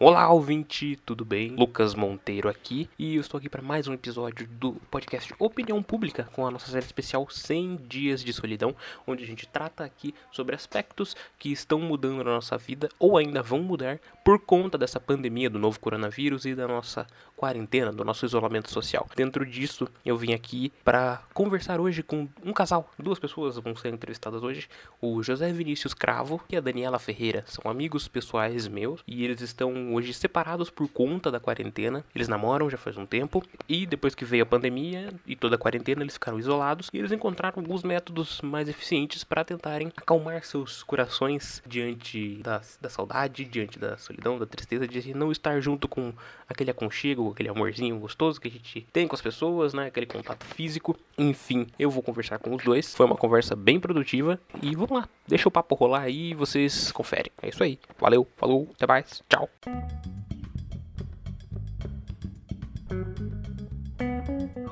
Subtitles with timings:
[0.00, 1.50] Olá, ouvinte, tudo bem?
[1.50, 6.28] Lucas Monteiro aqui e eu estou aqui para mais um episódio do podcast Opinião Pública
[6.32, 8.74] com a nossa série especial 100 Dias de Solidão,
[9.06, 13.42] onde a gente trata aqui sobre aspectos que estão mudando na nossa vida ou ainda
[13.42, 17.06] vão mudar por conta dessa pandemia do novo coronavírus e da nossa
[17.36, 19.06] quarentena, do nosso isolamento social.
[19.16, 23.92] Dentro disso, eu vim aqui para conversar hoje com um casal, duas pessoas vão ser
[23.92, 24.68] entrevistadas hoje,
[25.00, 27.44] o José Vinícius Cravo e a Daniela Ferreira.
[27.46, 32.04] São amigos pessoais meus e eles estão hoje separados por conta da quarentena.
[32.14, 35.58] Eles namoram já faz um tempo e depois que veio a pandemia e toda a
[35.58, 40.82] quarentena, eles ficaram isolados e eles encontraram alguns métodos mais eficientes para tentarem acalmar seus
[40.82, 46.12] corações diante da, da saudade, diante da solidão, da tristeza, de não estar junto com
[46.48, 49.86] aquele aconchego, aquele amorzinho gostoso que a gente tem com as pessoas, né?
[49.86, 50.96] Aquele contato físico.
[51.18, 52.94] Enfim, eu vou conversar com os dois.
[52.94, 56.92] Foi uma conversa bem produtiva e vamos lá, deixa o papo rolar aí e vocês
[56.92, 57.32] conferem.
[57.42, 57.78] É isso aí.
[57.98, 59.48] Valeu, falou, até mais, tchau.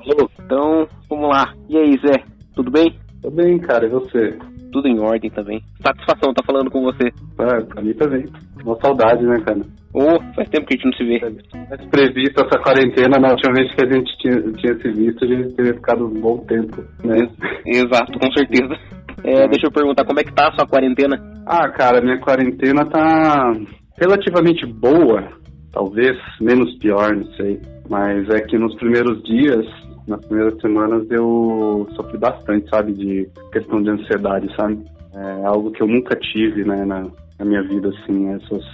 [0.05, 1.55] Alô, então vamos lá.
[1.69, 2.25] E aí, Zé?
[2.55, 2.99] Tudo bem?
[3.23, 4.39] Tô bem, cara, e você?
[4.73, 5.63] Tudo em ordem também.
[5.85, 7.13] Satisfação tá falando com você.
[7.39, 8.25] Ah, pra mim também.
[8.65, 9.61] Uma saudade, né, cara?
[9.93, 11.21] Ô, faz tempo que a gente não se vê.
[11.69, 15.29] Mas previsto essa quarentena, na última vez que a gente tinha, tinha se visto, a
[15.29, 17.29] gente teria ficado um bom tempo, né?
[17.67, 18.75] Exato, com certeza.
[19.23, 21.17] É, deixa eu perguntar, como é que tá a sua quarentena?
[21.47, 23.53] Ah, cara, minha quarentena tá
[24.01, 25.29] relativamente boa,
[25.71, 27.61] talvez menos pior, não sei.
[27.91, 29.67] Mas é que nos primeiros dias,
[30.07, 34.79] nas primeiras semanas, eu sofri bastante, sabe, de questão de ansiedade, sabe?
[35.15, 37.07] É algo que eu nunca tive, né, na,
[37.39, 38.65] na minha vida, assim, essas,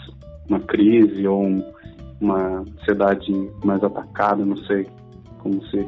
[0.49, 1.63] uma crise ou um,
[2.21, 3.33] uma ansiedade
[3.65, 4.87] mais atacada, não sei
[5.39, 5.87] como se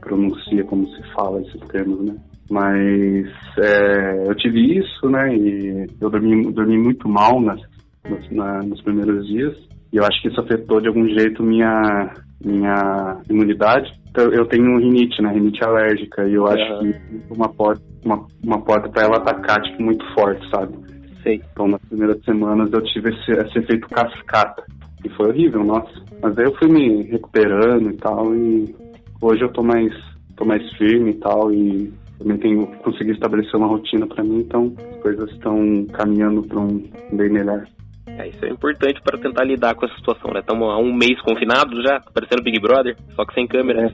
[0.00, 2.16] pronuncia, como se fala esses termos, né?
[2.50, 3.26] Mas
[3.58, 5.34] é, eu tive isso, né?
[5.34, 7.60] E eu dormi, dormi muito mal nas,
[8.08, 9.56] nos, na, nos primeiros dias.
[9.92, 13.90] E eu acho que isso afetou de algum jeito minha, minha imunidade.
[14.12, 15.32] Então, eu tenho rinite, né?
[15.32, 16.28] Rinite alérgica.
[16.28, 16.94] E eu acho que
[17.30, 20.74] uma porta, uma, uma porta para ela atacar, tipo, muito forte, sabe?
[21.22, 21.40] Sei.
[21.50, 24.64] Então, nas primeiras semanas eu tive esse, esse efeito cascata.
[25.02, 25.90] E foi horrível, nossa.
[26.22, 28.34] Mas aí eu fui me recuperando e tal.
[28.34, 28.74] E
[29.18, 29.90] hoje eu tô mais,
[30.36, 31.50] tô mais firme e tal.
[31.50, 34.40] E também tenho conseguido estabelecer uma rotina para mim.
[34.40, 36.84] Então, as coisas estão caminhando para um
[37.14, 37.64] bem melhor.
[38.06, 40.40] É, isso é importante para tentar lidar com essa situação, né?
[40.40, 43.92] Estamos há um mês confinados já, parecendo Big Brother, só que sem câmera.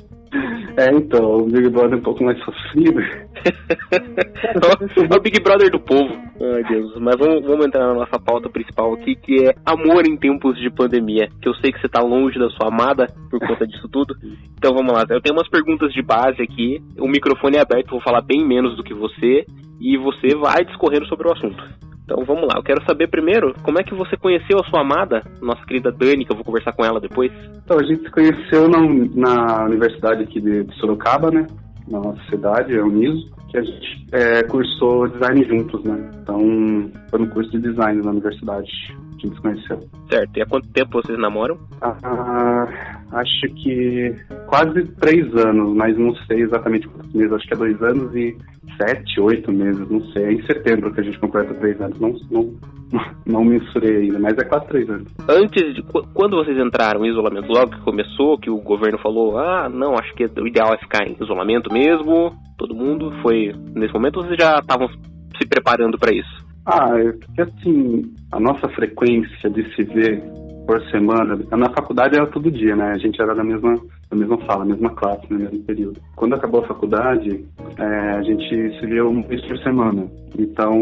[0.78, 3.00] É, então, o Big Brother é um pouco mais sofrido.
[3.92, 6.14] é o Big Brother do povo.
[6.40, 6.96] Ai, Deus.
[7.00, 10.70] Mas vamos, vamos entrar na nossa pauta principal aqui, que é amor em tempos de
[10.70, 11.28] pandemia.
[11.42, 14.14] Que eu sei que você tá longe da sua amada por conta disso tudo.
[14.56, 15.04] Então vamos lá.
[15.10, 16.82] Eu tenho umas perguntas de base aqui.
[16.98, 19.44] O microfone é aberto, vou falar bem menos do que você.
[19.80, 21.62] E você vai discorrendo sobre o assunto.
[22.08, 25.22] Então vamos lá, eu quero saber primeiro como é que você conheceu a sua amada,
[25.42, 27.30] nossa querida Dani, que eu vou conversar com ela depois.
[27.62, 28.80] Então, a gente se conheceu na,
[29.14, 31.46] na universidade aqui de, de Sorocaba, né?
[31.86, 36.10] Na nossa cidade, é o Uniso, que a gente é, cursou design juntos, né?
[36.22, 38.70] Então, foi no curso de design na universidade.
[38.90, 39.78] A gente se conheceu.
[40.08, 41.58] Certo, e há quanto tempo vocês namoram?
[41.82, 42.66] Ah,
[43.12, 44.14] acho que
[44.46, 48.36] quase três anos, mas não sei exatamente meses, acho que é dois anos e
[48.76, 50.24] sete, oito meses, não sei.
[50.24, 52.54] É em setembro que a gente completa três anos, não, não,
[53.26, 55.08] não mensurei ainda, mas é quase três anos.
[55.28, 55.82] Antes de.
[56.14, 60.14] Quando vocês entraram em isolamento, logo que começou, que o governo falou, ah, não, acho
[60.14, 64.58] que o ideal é ficar em isolamento mesmo, todo mundo, foi nesse momento vocês já
[64.58, 66.48] estavam se preparando para isso?
[66.66, 70.22] Ah, é porque assim, a nossa frequência de se ver
[70.68, 72.92] por semana, na faculdade era todo dia, né?
[72.92, 73.74] A gente era da mesma,
[74.10, 75.98] da mesma sala, mesma classe, no mesmo período.
[76.14, 77.42] Quando acabou a faculdade,
[77.78, 80.06] é, a gente se via uma vez por semana.
[80.38, 80.78] Então,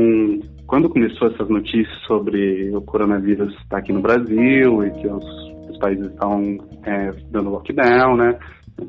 [0.67, 5.25] quando começou essas notícias sobre o coronavírus estar aqui no Brasil e que os,
[5.71, 8.37] os países estão é, dando lockdown, né?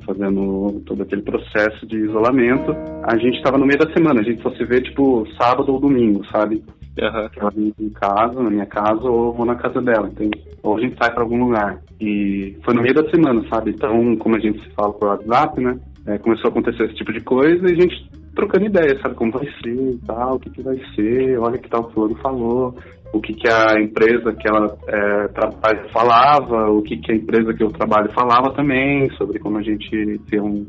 [0.04, 4.42] fazendo todo aquele processo de isolamento, a gente estava no meio da semana, a gente
[4.42, 6.62] só se vê tipo sábado ou domingo, sabe?
[7.00, 7.30] Uhum.
[7.38, 10.42] Ela vem em casa, na minha casa, ou vou na casa dela, entende?
[10.64, 11.80] Ou a gente sai para algum lugar.
[12.02, 13.72] E foi no meio da semana, sabe?
[13.72, 15.80] Então, como a gente se fala por WhatsApp, né?
[16.08, 19.16] É, começou a acontecer esse tipo de coisa e a gente trocando ideia, sabe?
[19.16, 22.76] Como vai ser e tal, o que, que vai ser, olha que tal fulano falou,
[23.14, 27.54] o que, que a empresa que ela é, trabalha falava, o que, que a empresa
[27.54, 30.66] que eu trabalho falava também, sobre como a gente ter um,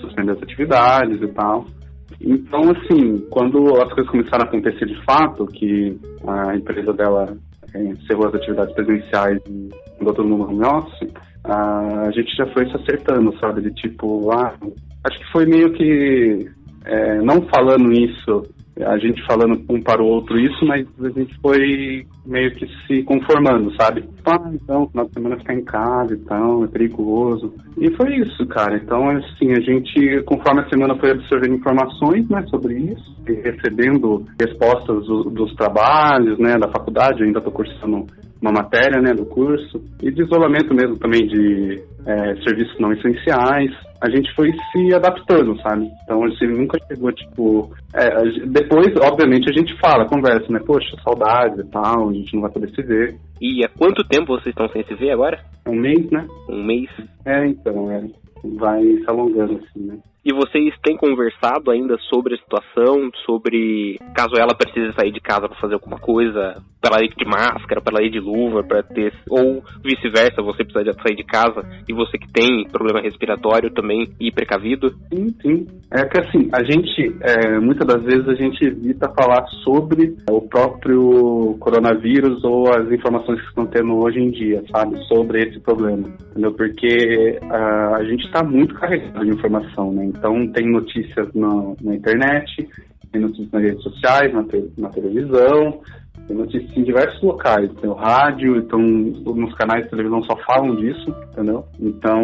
[0.00, 1.66] suspender as atividades e tal.
[2.20, 7.36] Então, assim, quando as coisas começaram a acontecer de fato, que a empresa dela
[7.74, 9.68] é, encerrou as atividades presenciais e
[9.98, 11.12] mandou todo mundo home office,
[11.44, 13.60] a gente já foi se acertando, sabe?
[13.60, 14.54] De tipo, ah,
[15.04, 16.50] acho que foi meio que,
[16.84, 18.46] é, não falando isso
[18.80, 23.02] a gente falando um para o outro isso, mas a gente foi meio que se
[23.04, 24.04] conformando, sabe?
[24.24, 27.54] Ah, então, final de semana ficar em casa e tal, é perigoso.
[27.78, 28.76] E foi isso, cara.
[28.76, 35.06] Então, assim, a gente, conforme a semana foi absorvendo informações, né, sobre isso, recebendo respostas
[35.06, 38.06] do, dos trabalhos, né, da faculdade, eu ainda estou cursando
[38.44, 43.70] uma matéria, né, do curso, e de isolamento mesmo também de é, serviços não essenciais,
[44.02, 45.88] a gente foi se adaptando, sabe?
[46.04, 47.70] Então, assim, nunca chegou, tipo...
[47.94, 48.10] É,
[48.46, 50.60] depois, obviamente, a gente fala, conversa, né?
[50.66, 53.16] Poxa, saudade e tal, a gente não vai poder se ver.
[53.40, 55.40] E há quanto tempo vocês estão sem se ver agora?
[55.66, 56.26] Um mês, né?
[56.50, 56.90] Um mês?
[57.24, 58.04] É, então, é,
[58.58, 59.98] vai se alongando, assim, né?
[60.24, 65.48] E vocês têm conversado ainda sobre a situação, sobre caso ela precise sair de casa
[65.48, 68.82] para fazer alguma coisa, para ela ir de máscara, para ela ir de luva, para
[68.82, 74.08] ter ou vice-versa, você precisa sair de casa e você que tem problema respiratório também
[74.20, 74.94] ir precavido?
[75.12, 75.66] Sim, sim.
[75.90, 80.40] É que assim, a gente é, muitas das vezes a gente evita falar sobre o
[80.42, 86.08] próprio coronavírus ou as informações que estão tendo hoje em dia, sabe, sobre esse problema,
[86.30, 86.52] entendeu?
[86.52, 90.13] Porque uh, a gente está muito carregado de informação, né?
[90.16, 92.68] Então, tem notícias na, na internet,
[93.12, 95.80] tem notícias nas redes sociais, na, te, na televisão,
[96.26, 97.70] tem notícias em diversos locais.
[97.80, 101.64] Tem o rádio, então nos canais de televisão só falam disso, entendeu?
[101.78, 102.22] Então,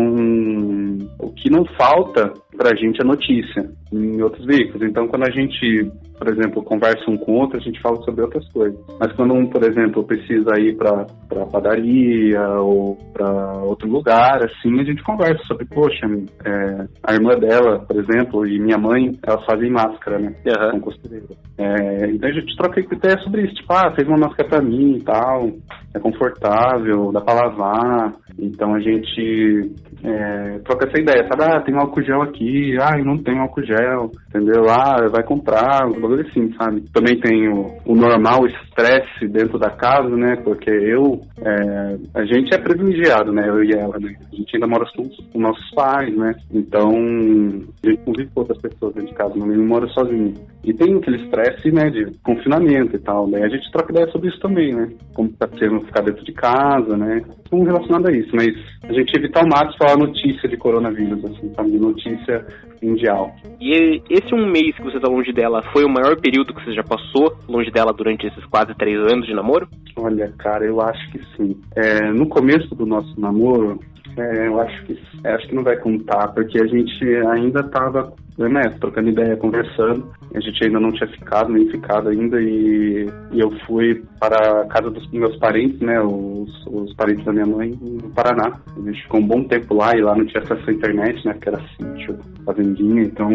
[1.19, 4.83] o que não falta pra gente é notícia em outros veículos.
[4.83, 8.47] Então, quando a gente por exemplo, conversa um com outro, a gente fala sobre outras
[8.53, 8.79] coisas.
[9.01, 11.07] Mas quando um, por exemplo, precisa ir para
[11.51, 16.07] padaria ou para outro lugar, assim, a gente conversa sobre, poxa,
[16.45, 20.35] é, a irmã dela, por exemplo, e minha mãe, elas fazem máscara, né?
[20.45, 20.73] Uhum.
[20.73, 21.25] Com costureira.
[21.57, 24.97] É, então a gente troca ideia sobre isso, tipo, ah, fez uma máscara para mim
[24.97, 25.49] e tal,
[25.95, 28.13] é confortável, dá para lavar.
[28.39, 31.45] Então a gente é, troca essa ideia, sabe?
[31.45, 34.69] Ah, tem álcool gel aqui, ah, não tem álcool gel, entendeu?
[34.69, 36.83] Ah, vai comprar, um bagulho assim, sabe?
[36.93, 40.37] Também tem o, o normal estresse dentro da casa, né?
[40.43, 43.49] Porque eu, é, a gente é privilegiado, né?
[43.49, 44.15] Eu e ela, né?
[44.33, 46.35] A gente ainda mora com os nossos pais, né?
[46.53, 50.35] Então, a gente convive com outras pessoas dentro de casa, não mora sozinho.
[50.65, 53.43] E tem aquele estresse, né, de confinamento e tal, né?
[53.45, 54.89] A gente troca ideia sobre isso também, né?
[55.15, 57.23] Como tá sendo ficar dentro de casa, né?
[57.51, 58.49] Não relacionado a isso, mas
[58.85, 61.79] a gente evita ao máximo falar notícia de coronavírus, assim, sabe?
[61.79, 62.47] Notícia
[62.83, 63.35] mundial.
[63.61, 66.73] E esse um mês que você tá longe dela foi o maior período que você
[66.73, 69.69] já passou longe dela durante esses quase três anos de namoro?
[69.97, 71.61] Olha, cara, eu acho que sim.
[71.77, 73.81] É, no começo do nosso namoro,
[74.17, 78.13] é, eu acho que é, acho que não vai contar, porque a gente ainda tava
[78.49, 80.11] né, trocando ideia, conversando.
[80.35, 84.67] A gente ainda não tinha ficado, nem ficado ainda, e, e eu fui para a
[84.67, 88.53] casa dos meus parentes, né, os, os parentes da minha mãe, no Paraná.
[88.77, 91.33] A gente ficou um bom tempo lá, e lá não tinha acesso à internet, né,
[91.33, 93.31] porque era sítio, fazendinha, então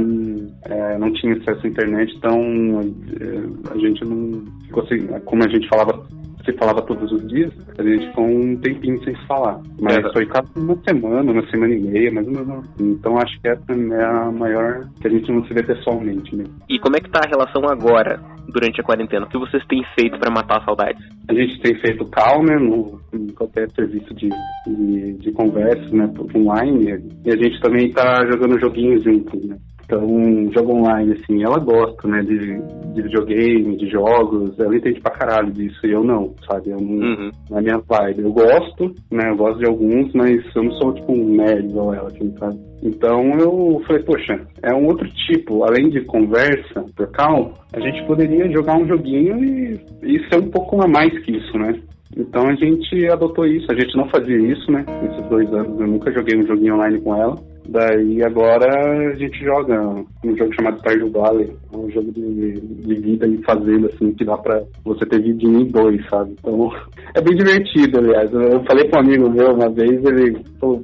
[0.63, 2.39] é, não tinha acesso à internet, então
[2.79, 6.05] a, a gente não ficou assim, como a gente falava
[6.45, 9.59] se falava todos os dias, a gente ficou um tempinho sem se falar.
[9.81, 10.13] Mas é.
[10.13, 12.65] foi quase uma semana, uma semana e meia, mais ou menos.
[12.79, 16.43] Então acho que essa é a maior que a gente não se vê pessoalmente, né?
[16.69, 19.25] E como é que tá a relação agora, durante a quarentena?
[19.25, 20.99] O que vocês têm feito para matar a saudade?
[21.27, 24.29] A gente tem feito call, né, no, em qualquer serviço de,
[24.67, 27.03] de, de conversa, né, online.
[27.25, 29.57] E a gente também tá jogando joguinhos juntos, né?
[29.85, 32.59] Então, jogo online, assim, ela gosta, né, de,
[32.93, 36.71] de videogame, de jogos, ela entende pra caralho disso, e eu não, sabe?
[36.71, 37.31] Eu não, uhum.
[37.49, 38.23] não é minha vibe.
[38.23, 41.93] Eu gosto, né, eu gosto de alguns, mas eu não sou, tipo, um nerd igual
[41.93, 42.57] ela, assim, sabe?
[42.81, 48.03] Então, eu falei, poxa, é um outro tipo, além de conversa por cal, a gente
[48.07, 51.79] poderia jogar um joguinho e, e ser um pouco a mais que isso, né?
[52.17, 54.85] Então a gente adotou isso, a gente não fazia isso, né?
[55.01, 57.35] Nesses dois anos eu nunca joguei um joguinho online com ela.
[57.67, 58.67] Daí agora
[59.09, 59.81] a gente joga
[60.23, 64.23] um jogo chamado Stardew Valley, é um jogo de, de vida e fazenda, assim, que
[64.23, 66.35] dá pra você ter vidinho em dois, sabe?
[66.39, 66.71] Então
[67.15, 68.31] é bem divertido, aliás.
[68.33, 70.37] Eu falei com um amigo meu uma vez, ele,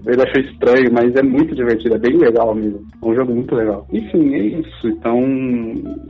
[0.08, 2.82] ele achou estranho, mas é muito divertido, é bem legal mesmo.
[3.02, 3.86] É um jogo muito legal.
[3.92, 4.88] Enfim, é isso.
[4.88, 5.20] Então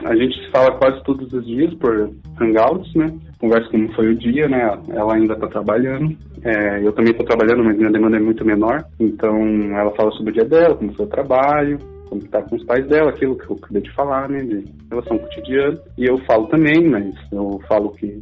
[0.06, 3.08] a gente se fala quase todos os dias por Hangouts, né?
[3.42, 4.62] Conversa como foi o dia, né?
[4.90, 6.16] Ela ainda tá trabalhando.
[6.44, 8.84] É, eu também tô trabalhando, mas minha demanda é muito menor.
[9.00, 9.36] Então
[9.76, 11.80] ela fala sobre o dia dela, como foi o trabalho,
[12.12, 15.18] como está com os pais dela, aquilo que eu acabei de falar, né, de relação
[15.18, 15.80] cotidiana.
[15.98, 18.22] E eu falo também, mas eu falo que,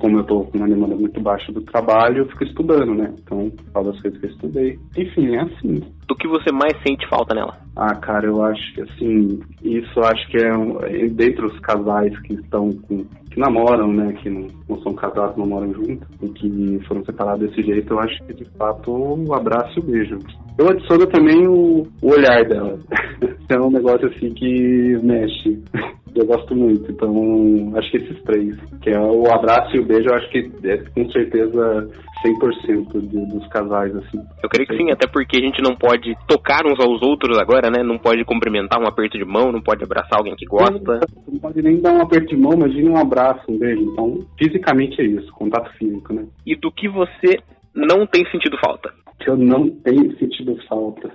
[0.00, 3.14] como eu estou com uma demanda muito baixa do trabalho, eu fico estudando, né?
[3.22, 4.78] Então, falo as coisas que eu estudei.
[4.96, 5.80] Enfim, é assim.
[6.08, 7.56] Do que você mais sente falta nela?
[7.76, 12.72] Ah, cara, eu acho que, assim, isso acho que é dentre os casais que estão
[12.88, 13.06] com
[13.38, 17.48] que namoram, né, que não, não, são casados, não moram juntos, e que foram separados
[17.48, 20.18] desse jeito, eu acho que de fato o abraço e o beijo.
[20.58, 22.78] Eu adiciono também o, o olhar dela.
[23.48, 25.62] é um negócio assim que mexe.
[26.14, 26.90] eu gosto muito.
[26.90, 30.50] Então, acho que esses três, que é o abraço e o beijo, eu acho que
[30.64, 31.88] é com certeza
[32.24, 34.18] 100% de, dos casais, assim.
[34.42, 37.70] Eu creio que sim, até porque a gente não pode tocar uns aos outros agora,
[37.70, 37.82] né?
[37.82, 40.78] Não pode cumprimentar um aperto de mão, não pode abraçar alguém que gosta.
[40.78, 41.00] Não,
[41.32, 43.82] não pode nem dar um aperto de mão, imagine um abraço, um beijo.
[43.82, 46.26] Então, fisicamente é isso, contato físico, né?
[46.46, 47.38] E do que você
[47.74, 48.92] não tem sentido falta?
[49.20, 51.10] Que eu não tenho sentido falta.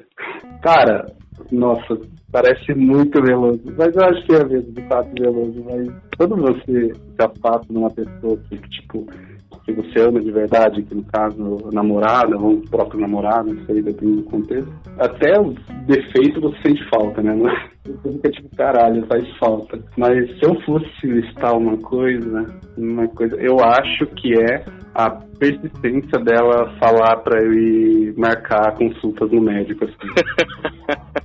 [0.62, 1.06] Cara,
[1.52, 2.00] nossa,
[2.32, 3.62] parece muito veloso.
[3.78, 5.64] Mas eu acho que é mesmo, de fato, veloso.
[5.66, 9.06] Mas quando você se afasta numa pessoa que, tipo,
[9.66, 14.18] que você ama de verdade, que no caso namorada ou próprio namorado, não sei, depende
[14.18, 15.54] do contexto, até o
[15.86, 17.34] defeito você sente falta, né?
[17.86, 19.80] Você fica tipo, caralho, faz falta.
[19.98, 22.46] Mas se eu fosse listar uma coisa,
[22.78, 24.66] uma coisa, eu acho que é
[24.96, 31.14] a persistência dela falar para eu ir marcar consultas no médico, assim.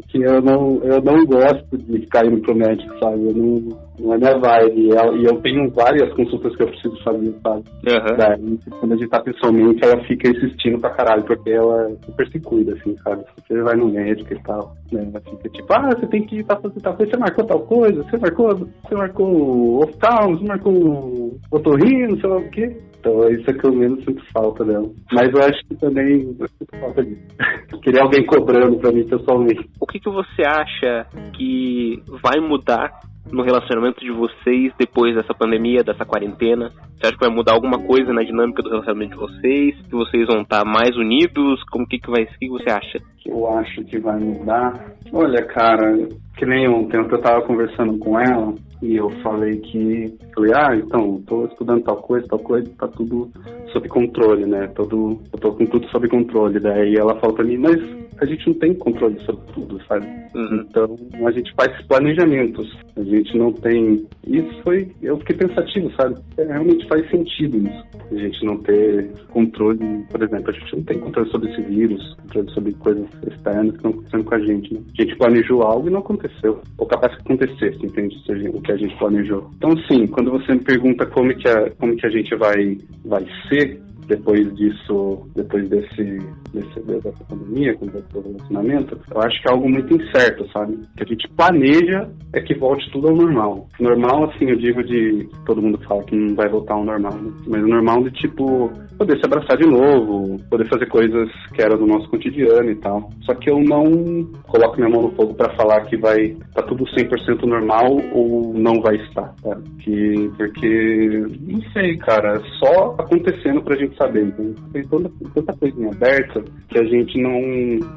[0.00, 3.26] Porque eu não, eu não gosto de ficar indo pro médico, sabe?
[3.26, 3.68] Eu não,
[3.98, 4.88] não é minha vibe.
[4.88, 7.64] E eu tenho várias consultas que eu preciso fazer, sabe?
[7.86, 8.16] Uhum.
[8.16, 12.40] Daí, quando a gente tá pessoalmente, ela fica insistindo pra caralho, porque ela super se
[12.40, 13.24] cuida, assim, sabe?
[13.36, 15.08] Você vai no médico e tal, né?
[15.10, 17.60] Ela fica tipo, ah, você tem que ir pra fazer tal coisa, você marcou tal
[17.60, 22.76] coisa, você marcou, você marcou oftalmo, você marcou otorrino, sei lá o quê.
[23.02, 24.88] Então é isso que eu menos sinto falta dela.
[25.10, 27.20] Mas eu acho que também eu sinto falta disso.
[27.82, 29.68] Queria alguém cobrando pra mim pessoalmente.
[29.80, 31.04] O que, que você acha
[31.36, 33.00] que vai mudar
[33.30, 36.70] no relacionamento de vocês depois dessa pandemia, dessa quarentena?
[36.96, 39.76] Você acha que vai mudar alguma coisa na dinâmica do relacionamento de vocês?
[39.82, 41.62] Que vocês vão estar mais unidos?
[41.70, 42.24] Como que, que vai?
[42.24, 42.98] O que, que você acha?
[43.26, 44.92] Eu acho que vai mudar.
[45.12, 50.52] Olha, cara, que nem ontem eu tava conversando com ela e eu falei que, falei,
[50.54, 53.30] ah, então, tô estudando tal coisa, tal coisa, tá tudo
[53.72, 54.66] sob controle, né?
[54.74, 56.58] Todo, eu tô com tudo sob controle.
[56.58, 60.06] Daí ela falou pra mim, mas a gente não tem controle sobre tudo, sabe?
[60.34, 60.64] Uhum.
[60.68, 62.72] Então a gente faz planejamentos.
[62.96, 64.06] A gente não tem.
[64.26, 64.92] Isso foi.
[65.02, 66.14] Eu fiquei pensativo, sabe?
[66.38, 67.84] É, realmente faz sentido isso.
[68.10, 72.14] A gente não ter controle, por exemplo, a gente não tem controle sobre esse vírus,
[72.22, 74.80] controle sobre coisas externas que estão acontecendo com a gente, né?
[74.98, 76.60] A gente planejou algo e não aconteceu.
[76.78, 78.22] Ou capaz que acontecesse, entende?
[78.54, 79.50] O que a gente planejou.
[79.56, 83.26] Então, sim, quando você me pergunta como que a, como que a gente vai, vai
[83.48, 83.80] ser,
[84.12, 86.18] depois disso, depois desse,
[86.52, 90.78] desse dessa pandemia, com esse relacionamento, eu acho que é algo muito incerto, sabe?
[90.96, 93.68] Que a gente planeja é que volte tudo ao normal.
[93.80, 97.32] Normal, assim, eu digo de todo mundo fala que não vai voltar ao normal, né?
[97.46, 101.86] mas normal de tipo poder se abraçar de novo, poder fazer coisas que eram do
[101.86, 103.10] nosso cotidiano e tal.
[103.22, 106.84] Só que eu não coloco minha mão no fogo para falar que vai tá tudo
[106.84, 109.58] 100% normal ou não vai estar, tá?
[109.80, 114.26] Que porque não sei, cara, só acontecendo pra gente saber.
[114.26, 117.40] Então, tem toda, tanta coisa aberta que a gente não,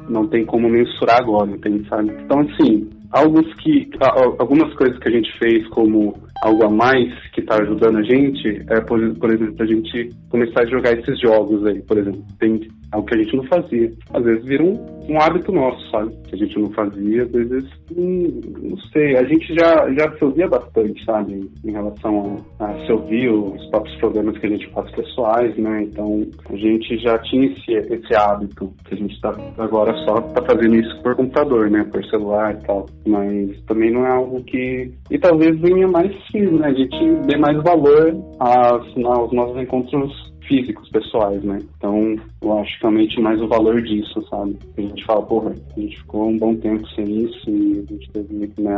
[0.08, 2.12] não tem como mensurar agora, entende, sabe?
[2.24, 3.88] Então, assim, algo que,
[4.38, 8.62] algumas coisas que a gente fez como algo a mais que está ajudando a gente
[8.68, 12.22] é, por, por exemplo, a gente começar a jogar esses jogos aí, por exemplo.
[12.38, 12.60] Tem
[12.92, 13.92] algo que a gente não fazia.
[14.12, 16.12] Às vezes vira um, um hábito nosso, sabe?
[16.28, 17.64] Que a gente não fazia, às vezes,
[17.96, 21.50] hum, não sei, a gente já, já se ouvia bastante, sabe?
[21.64, 25.82] Em relação a, a se ouvir os próprios problemas que a gente faz pessoais, né?
[25.82, 30.42] Então, a gente já tinha esse, esse hábito, que a gente está agora só tá
[30.42, 31.84] fazendo isso por computador, né?
[31.84, 32.86] Por celular e tal.
[33.06, 34.92] Mas também não é algo que...
[35.10, 36.68] E talvez venha mais sim, né?
[36.68, 41.58] A gente dê mais valor aos nossos encontros físicos, pessoais, né?
[41.76, 44.56] Então, eu acho realmente mais o valor disso, sabe?
[44.76, 48.10] A gente fala, porra, a gente ficou um bom tempo sem isso e a gente
[48.10, 48.74] teve né,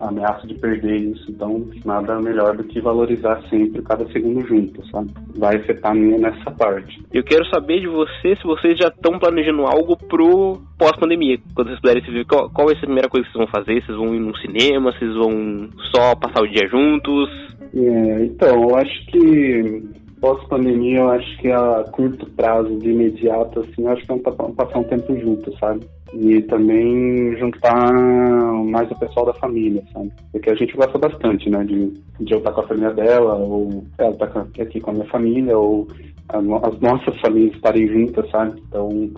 [0.00, 4.84] a ameaça de perder isso, então nada melhor do que valorizar sempre cada segundo junto,
[4.88, 5.10] sabe?
[5.36, 7.02] Vai afetar a minha nessa parte.
[7.12, 11.80] Eu quero saber de você se vocês já estão planejando algo pro pós-pandemia, quando vocês
[11.80, 13.84] puderem se ver, qual, qual vai ser a primeira coisa que vocês vão fazer?
[13.84, 14.92] Vocês vão ir no cinema?
[14.92, 17.30] Vocês vão só passar o dia juntos?
[17.74, 23.82] É, então, eu acho que pós-pandemia, eu acho que a curto prazo, de imediato, assim,
[23.82, 25.84] eu acho que vamos passar um tempo junto, sabe?
[26.14, 30.12] E também juntar mais o pessoal da família, sabe?
[30.30, 31.64] Porque a gente gosta bastante, né?
[31.64, 35.06] De, de eu estar com a família dela, ou ela estar aqui com a minha
[35.06, 35.88] família, ou
[36.28, 38.62] as nossas famílias estarem juntas, sabe?
[38.68, 39.10] Então,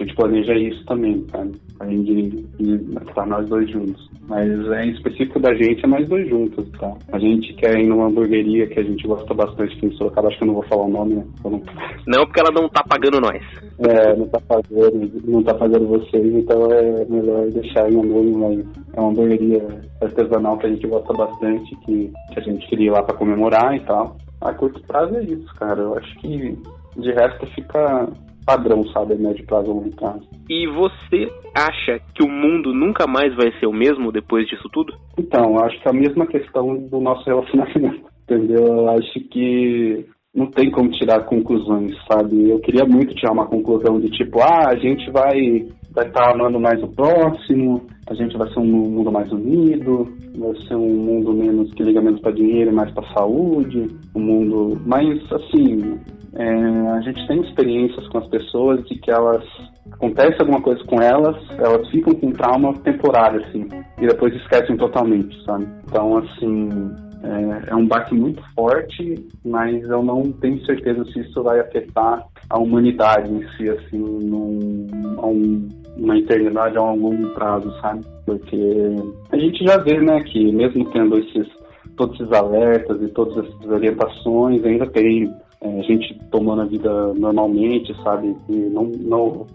[0.00, 1.52] a gente planeja isso também, sabe?
[1.80, 4.10] Além de, de estar nós dois juntos.
[4.28, 6.94] Mas é, em específico da gente, é nós dois juntos, tá?
[7.12, 10.38] A gente quer ir numa hamburgueria que a gente gosta bastante aqui em Sorocaba, acho
[10.38, 11.24] que eu não vou falar o nome, né?
[11.44, 11.62] Não...
[12.06, 13.42] não, porque ela não tá pagando nós.
[13.80, 18.66] É, não tá pagando, não tá pagando vocês, então é melhor deixar em nome, mas
[18.94, 22.90] é uma hamburgueria artesanal que a gente gosta bastante, que, que a gente queria ir
[22.90, 24.16] lá pra comemorar e tal.
[24.40, 25.80] A curto prazo é isso, cara.
[25.80, 26.58] Eu acho que
[26.96, 28.08] de resto fica
[28.44, 30.28] padrão, sabe, a médio prazo ou longo prazo.
[30.48, 34.94] E você acha que o mundo nunca mais vai ser o mesmo depois disso tudo?
[35.18, 38.66] Então, acho que é a mesma questão do nosso relacionamento, entendeu?
[38.66, 42.48] Eu acho que não tem como tirar conclusões, sabe?
[42.48, 46.30] Eu queria muito tirar uma conclusão de tipo, ah, a gente vai vai estar tá
[46.32, 50.88] amando mais o próximo, a gente vai ser um mundo mais unido, vai ser um
[50.88, 56.00] mundo menos que liga menos para dinheiro e mais para saúde, um mundo, mas assim,
[56.34, 59.44] é, a gente tem experiências com as pessoas de que elas
[59.90, 63.68] acontece alguma coisa com elas, elas ficam com trauma temporário assim
[64.00, 65.66] e depois esquecem totalmente, sabe?
[65.86, 66.70] Então assim,
[67.22, 72.24] é, é, um baque muito forte, mas eu não tenho certeza se isso vai afetar
[72.50, 74.86] a humanidade em si, assim, num,
[75.22, 78.04] um, uma eternidade a um longo prazo, sabe?
[78.26, 78.96] Porque
[79.30, 81.46] a gente já vê, né, que mesmo tendo esses
[81.96, 85.30] todos esses alertas e todas essas orientações, ainda tem
[85.62, 88.36] é, gente tomando a vida normalmente, sabe?
[88.48, 89.46] E não, não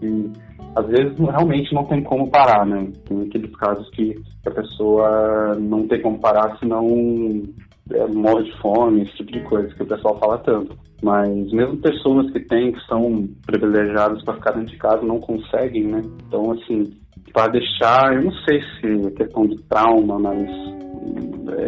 [0.74, 2.90] às vezes realmente não tem como parar, né?
[3.06, 4.14] Tem aqueles casos que
[4.46, 6.86] a pessoa não tem como parar, senão
[7.92, 10.76] é, morre de fome, esse tipo de coisa que o pessoal fala tanto.
[11.02, 15.84] Mas mesmo pessoas que têm, que são privilegiadas para ficar dentro de casa, não conseguem,
[15.84, 16.02] né?
[16.26, 16.92] Então, assim,
[17.32, 20.77] para deixar, eu não sei se é questão de trauma, mas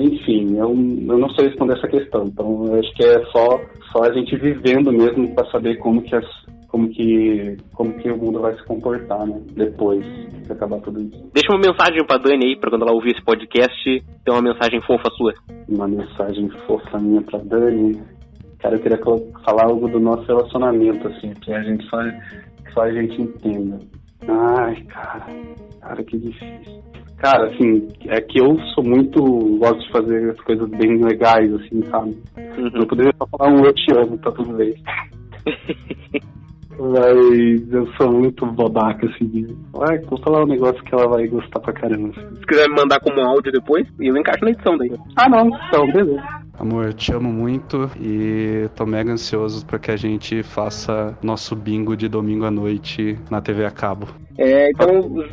[0.01, 2.25] enfim, eu, eu não sei responder essa questão.
[2.27, 3.61] Então, eu acho que é só,
[3.93, 6.25] só a gente vivendo mesmo para saber como que as,
[6.69, 9.41] como que, como que o mundo vai se comportar, né?
[9.53, 10.05] Depois
[10.47, 11.31] de acabar tudo isso.
[11.35, 14.81] Deixa uma mensagem pra Dani aí, pra quando ela ouvir esse podcast, ter uma mensagem
[14.83, 15.35] fofa sua.
[15.69, 18.01] Uma mensagem fofa minha pra Dani.
[18.61, 18.99] Cara, eu queria
[19.45, 21.99] falar algo do nosso relacionamento, assim, que a gente só,
[22.73, 23.79] só a gente entenda.
[24.29, 25.27] Ai, cara,
[25.81, 26.83] cara, que difícil.
[27.19, 29.23] Cara, assim, é que eu sou muito.
[29.59, 32.17] gosto de fazer as coisas bem legais, assim, sabe?
[32.37, 32.71] Uhum.
[32.75, 34.75] Eu poderia só falar um eu te amo pra tudo bem.
[36.81, 39.55] Mas eu sou muito babaca, assim, de.
[39.87, 42.09] Ai, vou falar um negócio que ela vai gostar pra caramba.
[42.09, 42.37] Assim.
[42.37, 44.91] Se quiser me mandar como áudio depois, eu encaixo na edição daí.
[45.17, 46.23] Ah, não, então, beleza.
[46.61, 51.57] Amor, eu te amo muito e tô mega ansioso para que a gente faça nosso
[51.57, 54.07] bingo de domingo à noite na TV a cabo.
[54.37, 54.91] É, então,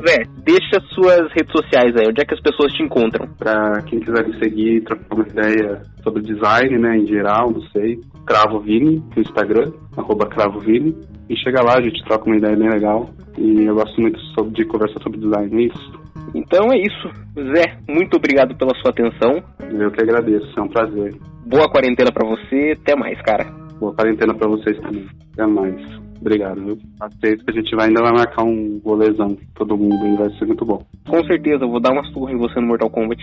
[0.08, 3.28] Zé, deixa suas redes sociais aí, onde é que as pessoas te encontram?
[3.38, 8.00] Pra quem quiser me seguir, trocar uma ideia sobre design, né, em geral, não sei,
[8.26, 10.96] Cravo Vini no Instagram, arroba Cravo Vini.
[11.30, 13.10] E chega lá, a gente troca uma ideia bem legal.
[13.38, 14.18] E eu gosto muito
[14.52, 15.92] de conversar sobre design, é isso.
[16.34, 17.10] Então é isso.
[17.54, 19.44] Zé, muito obrigado pela sua atenção.
[19.72, 21.16] Eu que agradeço, é um prazer.
[21.46, 23.46] Boa quarentena para você, até mais, cara.
[23.80, 25.08] Boa quarentena para vocês também.
[25.34, 26.08] Até mais.
[26.20, 26.78] Obrigado, viu?
[27.00, 30.46] Aceito que a gente vai ainda vai marcar um rolezão todo mundo e vai ser
[30.46, 30.84] muito bom.
[31.08, 33.22] Com certeza, vou dar uma surra em você no Mortal Kombat.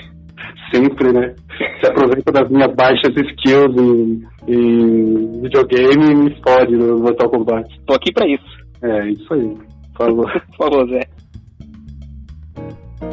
[0.72, 1.34] Sempre, né?
[1.80, 7.68] Se aproveita das minhas baixas skills em, em videogame e me explode no Mortal Kombat.
[7.86, 8.64] Tô aqui pra isso.
[8.82, 9.56] É, isso aí.
[9.96, 10.26] Falou.
[10.56, 11.00] Falou, Zé.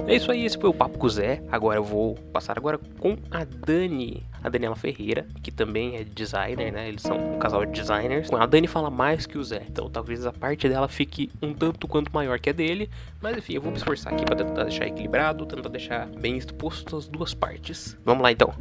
[0.08, 1.42] É isso aí, esse foi o Papo com o Zé.
[1.50, 6.72] Agora eu vou passar agora com a Dani, a Daniela Ferreira, que também é designer,
[6.72, 6.90] né?
[6.90, 8.32] Eles são um casal de designers.
[8.34, 11.88] A Dani fala mais que o Zé, então talvez a parte dela fique um tanto
[11.88, 12.90] quanto maior que a dele.
[13.22, 16.98] Mas enfim, eu vou me esforçar aqui para tentar deixar equilibrado, tentar deixar bem exposto
[16.98, 17.98] as duas partes.
[18.04, 18.54] Vamos lá então.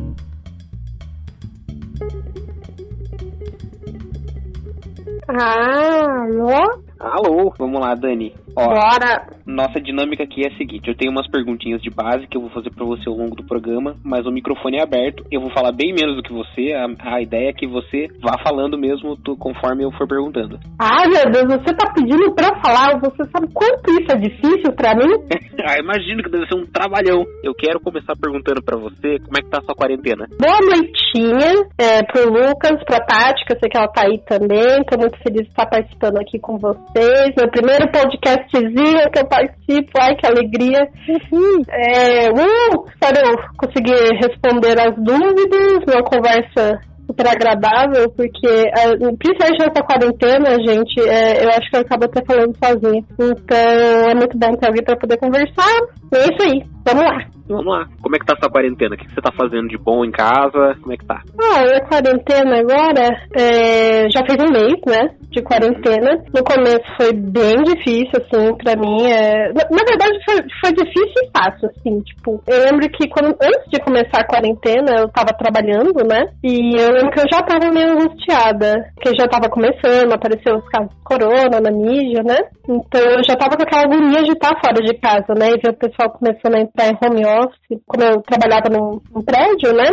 [5.28, 6.82] Ah, alô?
[6.98, 8.34] Alô, vamos lá, Dani.
[8.56, 9.26] Ó, Bora!
[9.50, 12.50] Nossa dinâmica aqui é a seguinte: eu tenho umas perguntinhas de base que eu vou
[12.50, 15.24] fazer para você ao longo do programa, mas o microfone é aberto.
[15.30, 16.72] Eu vou falar bem menos do que você.
[16.72, 20.58] A, a ideia é que você vá falando mesmo tu, conforme eu for perguntando.
[20.78, 23.00] Ai, meu Deus, você tá pedindo pra eu falar?
[23.00, 25.10] Você sabe quanto isso é difícil para mim?
[25.66, 27.24] ah, imagino que deve ser um trabalhão.
[27.42, 30.26] Eu quero começar perguntando para você como é que tá a sua quarentena.
[30.38, 34.84] Boa noitinha é, pro Lucas, pra Tati, que eu sei que ela tá aí também.
[34.88, 37.34] Tô muito feliz de estar participando aqui com vocês.
[37.36, 40.88] Meu primeiro podcast podcastzinho que eu participo, ai que alegria.
[41.09, 41.62] Uhum.
[41.68, 48.70] É, uh, espero conseguir responder as dúvidas, uma conversa super agradável, porque
[49.18, 53.03] principalmente nessa quarentena, gente, é, eu acho que eu acabo até falando sozinha.
[53.18, 55.81] Então é muito bom ter alguém para poder conversar.
[56.12, 57.40] E é isso aí, vamos lá.
[57.50, 57.84] Vamos lá.
[58.00, 58.94] Como é que tá a sua quarentena?
[58.94, 60.78] O que você tá fazendo de bom em casa?
[60.80, 61.20] Como é que tá?
[61.34, 65.10] Ah, a quarentena agora é, já fez um mês, né?
[65.30, 66.22] De quarentena.
[66.32, 69.02] No começo foi bem difícil, assim, pra mim.
[69.02, 69.52] É...
[69.52, 72.00] Na, na, verdade, foi, foi difícil e fácil, assim.
[72.02, 76.30] Tipo, eu lembro que quando, antes de começar a quarentena, eu tava trabalhando, né?
[76.44, 78.74] E eu lembro que eu já tava meio angustiada.
[78.94, 82.38] Porque já tava começando, apareceu os casos de corona na mídia, né?
[82.68, 85.50] Então eu já tava com aquela agonia de estar fora de casa, né?
[85.50, 89.22] E ver o pessoal começando a entrar em home office, como eu trabalhava num, num
[89.22, 89.90] prédio, né?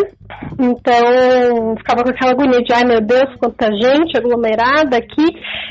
[0.60, 5.26] Então, ficava com aquela agonia de, ai meu Deus, quanta gente aglomerada aqui,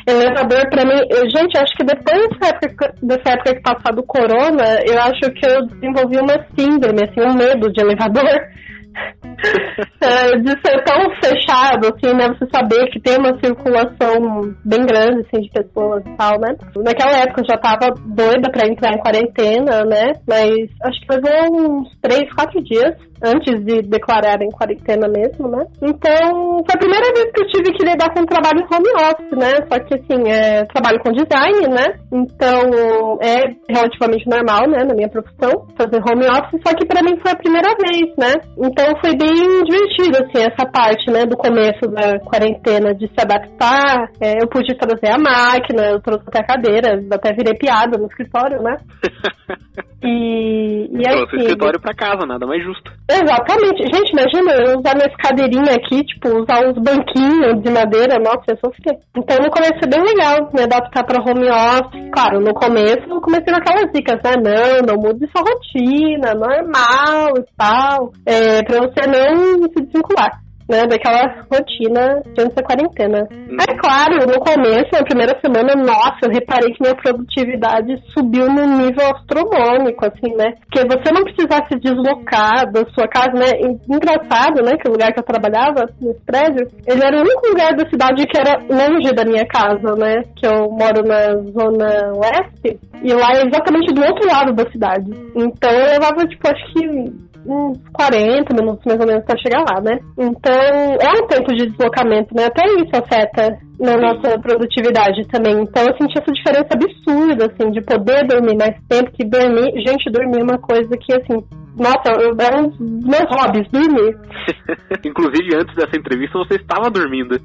[0.07, 1.01] elevador pra mim.
[1.11, 5.31] Eu, gente, acho que depois dessa época, dessa época que passar do corona, eu acho
[5.33, 8.57] que eu desenvolvi uma síndrome, assim, um medo de elevador.
[10.00, 12.28] é, de ser tão fechado, assim, né?
[12.28, 16.56] Você saber que tem uma circulação bem grande, assim, de pessoas e tal, né?
[16.76, 20.12] Naquela época eu já tava doida pra entrar em quarentena, né?
[20.26, 25.64] Mas acho que levou uns três, quatro dias antes de declarar em quarentena mesmo, né?
[25.83, 29.57] Então, foi a primeira vez que eu tive que lidar com trabalho home office, né?
[29.70, 31.98] Só que, assim, é, trabalho com design, né?
[32.12, 37.18] Então, é relativamente normal, né, na minha profissão, fazer home office, só que pra mim
[37.20, 38.33] foi a primeira vez, né?
[38.59, 44.11] Então, foi bem divertido, assim, essa parte, né, do começo da quarentena, de se adaptar.
[44.20, 48.07] É, eu pude trazer a máquina, eu trouxe até a cadeira, até virei piada no
[48.07, 48.76] escritório, né?
[50.02, 52.92] E, e Trouxe assim, o escritório pra casa, nada mais justo.
[53.09, 53.83] Exatamente.
[53.87, 58.59] Gente, imagina eu usar minhas cadeirinhas aqui, tipo, usar uns banquinhos de madeira, nossa, eu
[58.59, 58.99] sofri.
[59.16, 62.11] Então no começo é bem legal me adaptar pra home office.
[62.12, 64.35] Claro, no começo eu comecei com aquelas dicas, né?
[64.42, 68.12] Não, não mude sua rotina, normal e tal.
[68.27, 73.26] É, pra você não se desvincular né, daquela rotina antes da quarentena.
[73.31, 73.57] Hum.
[73.61, 78.79] É claro, no começo, na primeira semana, nossa, eu reparei que minha produtividade subiu num
[78.79, 80.55] nível astronômico, assim, né?
[80.66, 83.50] Porque você não precisar se deslocar da sua casa, né?
[83.88, 87.74] Engraçado, né, que o lugar que eu trabalhava, nesse prédio, ele era o único lugar
[87.74, 90.22] da cidade que era longe da minha casa, né?
[90.37, 95.11] Que eu moro na zona oeste, e lá é exatamente do outro lado da cidade.
[95.35, 99.80] Então eu levava, tipo, acho que uns 40 minutos mais ou menos para chegar lá,
[99.80, 99.98] né?
[100.18, 102.46] Então é um tempo de deslocamento, né?
[102.46, 105.61] Até isso afeta na nossa produtividade também.
[105.62, 110.11] Então eu senti essa diferença absurda, assim, de poder dormir mais tempo, que dormir, gente,
[110.11, 111.45] dormir é uma coisa que, assim,
[111.77, 114.17] nossa, eu, é um dos meus hobbies, dormir.
[115.05, 117.39] Inclusive, antes dessa entrevista, você estava dormindo.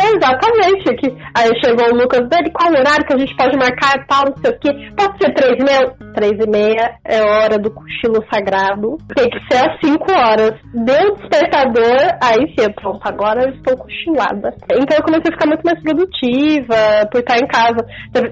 [0.00, 0.96] Exatamente.
[0.96, 4.36] Que, aí chegou o Lucas dele, qual horário que a gente pode marcar tal, não
[4.38, 4.70] sei o quê.
[4.96, 5.94] Pode ser três e meia?
[6.14, 8.98] Três e meia é hora do cochilo sagrado.
[9.14, 10.54] Tem que ser às cinco horas.
[10.74, 14.52] Deu o despertador, aí sim, pronto, agora eu estou cochilada.
[14.72, 17.84] Então eu comecei a ficar muito mais produtiva por estar em casa.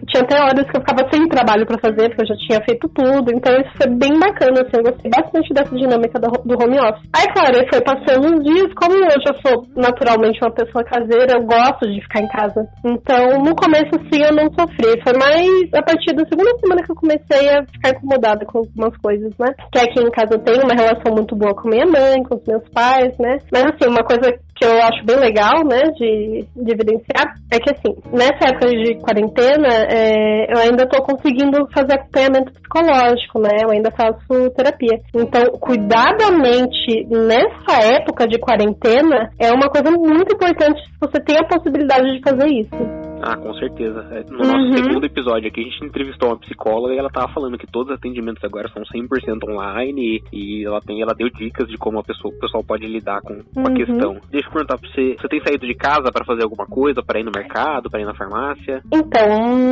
[0.09, 2.89] Tinha até horas que eu ficava sem trabalho pra fazer, porque eu já tinha feito
[2.89, 3.31] tudo.
[3.33, 7.09] Então isso foi bem bacana, assim, eu gostei bastante dessa dinâmica do, do home office.
[7.15, 11.45] Aí, claro, foi passando uns dias, como eu já sou naturalmente uma pessoa caseira, eu
[11.45, 12.67] gosto de ficar em casa.
[12.85, 15.01] Então, no começo, sim, eu não sofri.
[15.03, 18.97] Foi mais a partir da segunda semana que eu comecei a ficar incomodada com algumas
[18.99, 19.53] coisas, né?
[19.73, 22.45] Que aqui em casa eu tenho uma relação muito boa com minha mãe, com os
[22.47, 23.39] meus pais, né?
[23.53, 27.71] Mas, assim, uma coisa que eu acho bem legal, né, de, de evidenciar, é que,
[27.71, 33.51] assim, nessa época de quarentena, é, eu ainda tô conseguindo fazer acompanhamento psicológico, né?
[33.63, 34.99] Eu ainda faço terapia.
[35.15, 41.21] Então, cuidar da mente nessa época de quarentena é uma coisa muito importante se você
[41.23, 43.09] tem a possibilidade de fazer isso.
[43.21, 44.07] Ah, com certeza.
[44.13, 44.77] É, No nosso Uhum.
[44.77, 47.97] segundo episódio aqui, a gente entrevistou uma psicóloga e ela tava falando que todos os
[47.99, 52.33] atendimentos agora são 100% online e ela tem, ela deu dicas de como a pessoa,
[52.33, 53.75] o pessoal pode lidar com, com a Uhum.
[53.75, 54.17] questão.
[54.31, 57.21] Deixa eu perguntar pra você, você tem saído de casa pra fazer alguma coisa, pra
[57.21, 58.81] ir no mercado, pra ir na farmácia?
[58.93, 59.29] Então,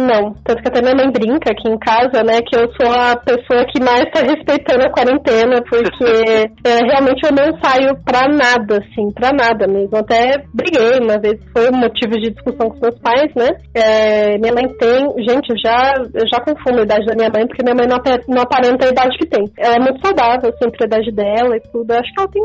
[0.06, 0.34] não.
[0.44, 3.64] Tanto que até minha mãe brinca aqui em casa, né, que eu sou a pessoa
[3.66, 5.86] que mais tá respeitando a quarentena, porque
[6.64, 9.96] é, realmente eu não saio pra nada, assim, pra nada mesmo.
[9.96, 13.48] Até briguei uma vez, foi um motivo de discussão com meus pais, né?
[13.74, 17.46] É, minha mãe tem, gente, eu já, eu já confundo a idade da minha mãe,
[17.46, 19.44] porque minha mãe não, apa- não aparenta a idade que tem.
[19.58, 21.92] Ela é muito saudável, sempre a idade dela e tudo.
[21.92, 22.42] Eu Acho que ela tem,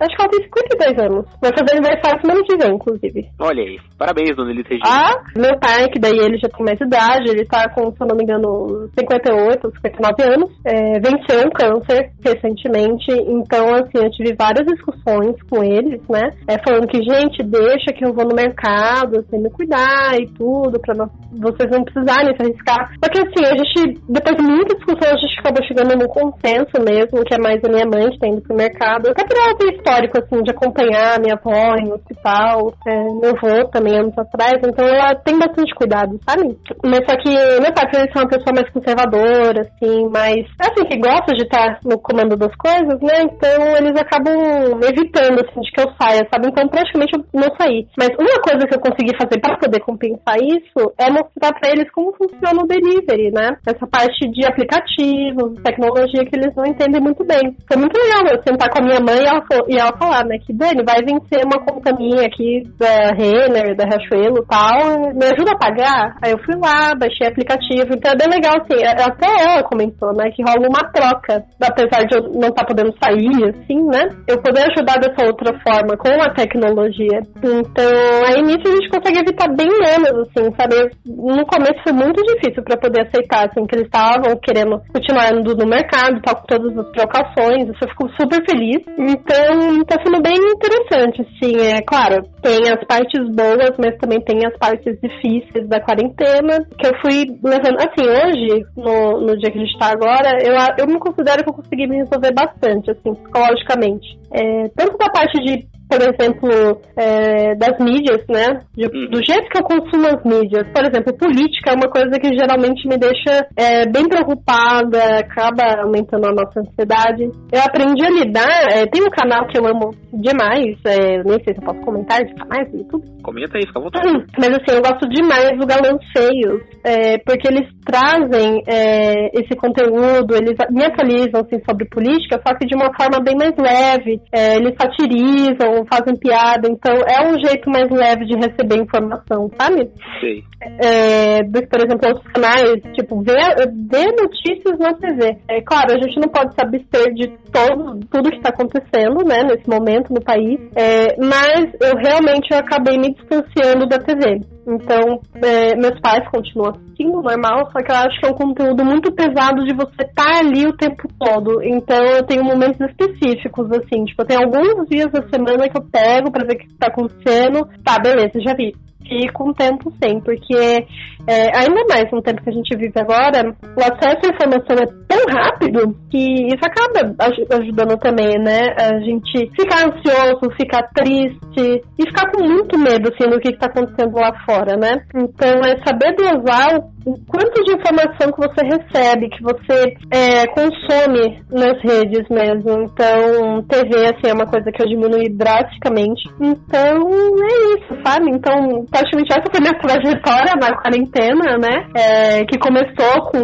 [0.00, 1.19] acho que ela tem 52 anos.
[1.40, 3.28] Vai fazer aniversário semana que vem, inclusive.
[3.38, 4.88] Olha aí, parabéns, dona Elisa Regina.
[4.90, 8.06] Ah, meu pai, que daí ele já tem mais idade, ele tá com, se eu
[8.06, 14.34] não me engano, 58, 59 anos, é, venceu um câncer recentemente, então, assim, eu tive
[14.38, 19.18] várias discussões com eles, né, é, falando que, gente, deixa que eu vou no mercado,
[19.20, 22.90] assim, me cuidar e tudo, pra não- vocês não precisarem se arriscar.
[23.00, 27.24] Porque, assim, a gente, depois de muita discussão, a gente acabou chegando num consenso mesmo,
[27.24, 29.74] que é mais a minha mãe que tá indo pro mercado, até por ela ter
[29.74, 34.60] histórico, assim, de acompanhar a minha avó em hospital, é, meu avô também anos atrás,
[34.64, 36.56] então ela tem bastante cuidado, sabe?
[36.84, 40.98] Mas só que meu pai, por ser uma pessoa mais conservadora, assim, mais, assim, que
[40.98, 43.22] gosta de estar no comando das coisas, né?
[43.22, 46.48] Então eles acabam evitando, assim, de que eu saia, sabe?
[46.48, 47.86] Então praticamente eu não saí.
[47.98, 51.90] Mas uma coisa que eu consegui fazer para poder compensar isso é mostrar para eles
[51.92, 53.56] como funciona o delivery, né?
[53.66, 57.56] Essa parte de aplicativos, tecnologia que eles não entendem muito bem.
[57.66, 60.38] Foi muito legal eu sentar com a minha mãe e ela, e ela falar, né,
[60.38, 65.24] que Dani, vai vencer uma conta minha aqui da Renner, da Riachuelo e tal, me
[65.26, 66.16] ajuda a pagar?
[66.22, 70.30] Aí eu fui lá, baixei aplicativo, então é bem legal, assim, até ela comentou, né,
[70.30, 74.40] que rola uma troca, apesar de eu não estar tá podendo sair, assim, né, eu
[74.42, 77.20] poder ajudar dessa outra forma, com a tecnologia.
[77.38, 77.92] Então,
[78.26, 80.90] aí nisso a gente consegue evitar bem menos, assim, sabe?
[81.06, 85.54] No começo foi muito difícil para poder aceitar, assim, que eles estavam querendo continuar indo
[85.56, 88.80] no mercado, tal, com todas as trocações, isso eu fico super feliz.
[88.98, 90.79] Então, tá sendo bem interessante,
[91.20, 96.64] assim, é claro, tem as partes boas, mas também tem as partes difíceis da quarentena,
[96.78, 100.54] que eu fui levando, assim, hoje, no, no dia que a gente tá agora, eu,
[100.78, 104.18] eu me considero que eu consegui me resolver bastante, assim, psicologicamente.
[104.32, 108.60] É, tanto da parte de por exemplo, é, das mídias, né?
[108.76, 109.10] De, uhum.
[109.10, 110.68] Do jeito que eu consumo as mídias.
[110.72, 116.28] Por exemplo, política é uma coisa que geralmente me deixa é, bem preocupada, acaba aumentando
[116.28, 117.24] a nossa ansiedade.
[117.50, 121.54] Eu aprendi a lidar, é, tem um canal que eu amo demais, é, nem sei
[121.54, 123.04] se eu posso comentar esse canal no YouTube.
[123.22, 124.08] Comenta aí, fica à vontade.
[124.08, 129.56] Hum, mas assim, eu gosto demais do Galãs Feios, é, porque eles trazem é, esse
[129.56, 134.20] conteúdo, eles me atualizam assim, sobre política, só que de uma forma bem mais leve.
[134.32, 139.90] Eles satirizam, fazem piada, então é um jeito mais leve de receber informação, sabe?
[140.20, 140.42] Sim.
[140.62, 145.38] É, por exemplo, outros canais, tipo, ver notícias na TV.
[145.48, 149.42] É claro, a gente não pode se abster de todo, tudo que está acontecendo, né,
[149.42, 154.40] nesse momento no país, é, mas eu realmente eu acabei me distanciando da TV.
[154.66, 158.84] Então, é, meus pais continuam assistindo normal, só que eu acho que é um conteúdo
[158.84, 161.62] muito pesado de você estar tá ali o tempo todo.
[161.62, 166.30] Então, eu tenho momentos específicos, assim, tipo, tem alguns dias da semana que eu pego
[166.30, 167.68] para ver o que está acontecendo.
[167.82, 168.74] Tá, beleza, já vi
[169.08, 170.86] fico um tempo sem, porque
[171.26, 174.86] é, ainda mais no tempo que a gente vive agora, o acesso à informação é
[175.08, 177.14] tão rápido que isso acaba
[177.56, 178.74] ajudando também, né?
[178.78, 183.66] A gente ficar ansioso, ficar triste e ficar com muito medo assim, do que está
[183.66, 185.02] acontecendo lá fora, né?
[185.14, 191.42] Então é saber dosar o quanto de informação que você recebe, que você é, consome
[191.50, 192.82] nas redes mesmo.
[192.82, 196.22] Então, TV assim, é uma coisa que eu diminui drasticamente.
[196.40, 197.08] Então,
[197.42, 198.30] é isso, sabe?
[198.30, 201.86] Então, praticamente essa foi minha trajetória na quarentena, né?
[201.94, 203.40] É, que começou com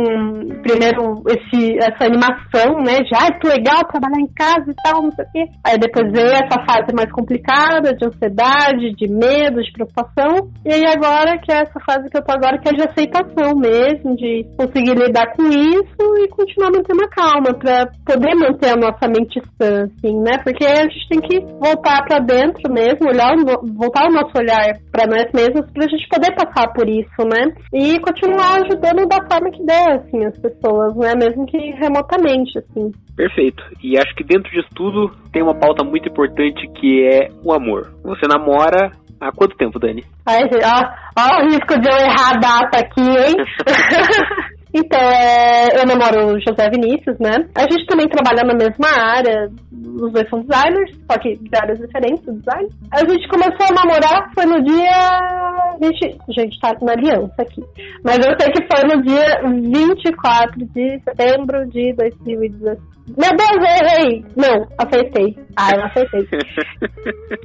[0.63, 2.99] primeiro esse, essa animação, né?
[3.03, 5.45] De ah, que legal trabalhar em casa e tal, não sei o quê.
[5.65, 10.51] Aí depois veio essa fase mais complicada de ansiedade, de medo, de preocupação.
[10.65, 13.55] E aí agora que é essa fase que eu tô agora, que é de aceitação
[13.57, 18.77] mesmo, de conseguir lidar com isso e continuar mantendo a calma, pra poder manter a
[18.77, 20.39] nossa mente sã, assim, né?
[20.43, 23.35] Porque a gente tem que voltar para dentro mesmo, olhar,
[23.77, 27.53] voltar o nosso olhar para nós mesmos pra gente poder passar por isso, né?
[27.73, 31.13] E continuar ajudando da forma que der, assim, as pessoas, né?
[31.15, 32.91] Mesmo que remotamente, assim.
[33.15, 33.63] Perfeito.
[33.83, 37.93] E acho que dentro disso tudo tem uma pauta muito importante que é o amor.
[38.03, 40.05] Você namora há quanto tempo, Dani?
[40.27, 43.37] Ai, ó, ó o risco de eu errar a data aqui, hein?
[44.77, 47.33] Então, é, eu namoro o José Vinícius, né?
[47.57, 51.79] A gente também trabalha na mesma área, os dois são designers, só que de áreas
[51.79, 52.69] diferentes do design.
[52.93, 55.47] A gente começou a namorar, foi no dia.
[55.81, 56.19] 20...
[56.29, 57.63] Gente, tá na aliança aqui.
[58.05, 59.41] Mas eu sei que foi no dia
[59.73, 62.79] 24 de setembro de 2017.
[63.17, 64.25] Meu Deus, errei!
[64.37, 65.39] Não, acertei.
[65.57, 66.21] Ah, eu acertei.
[66.29, 66.39] Se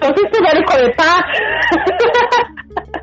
[0.02, 1.22] vocês puderem coletar.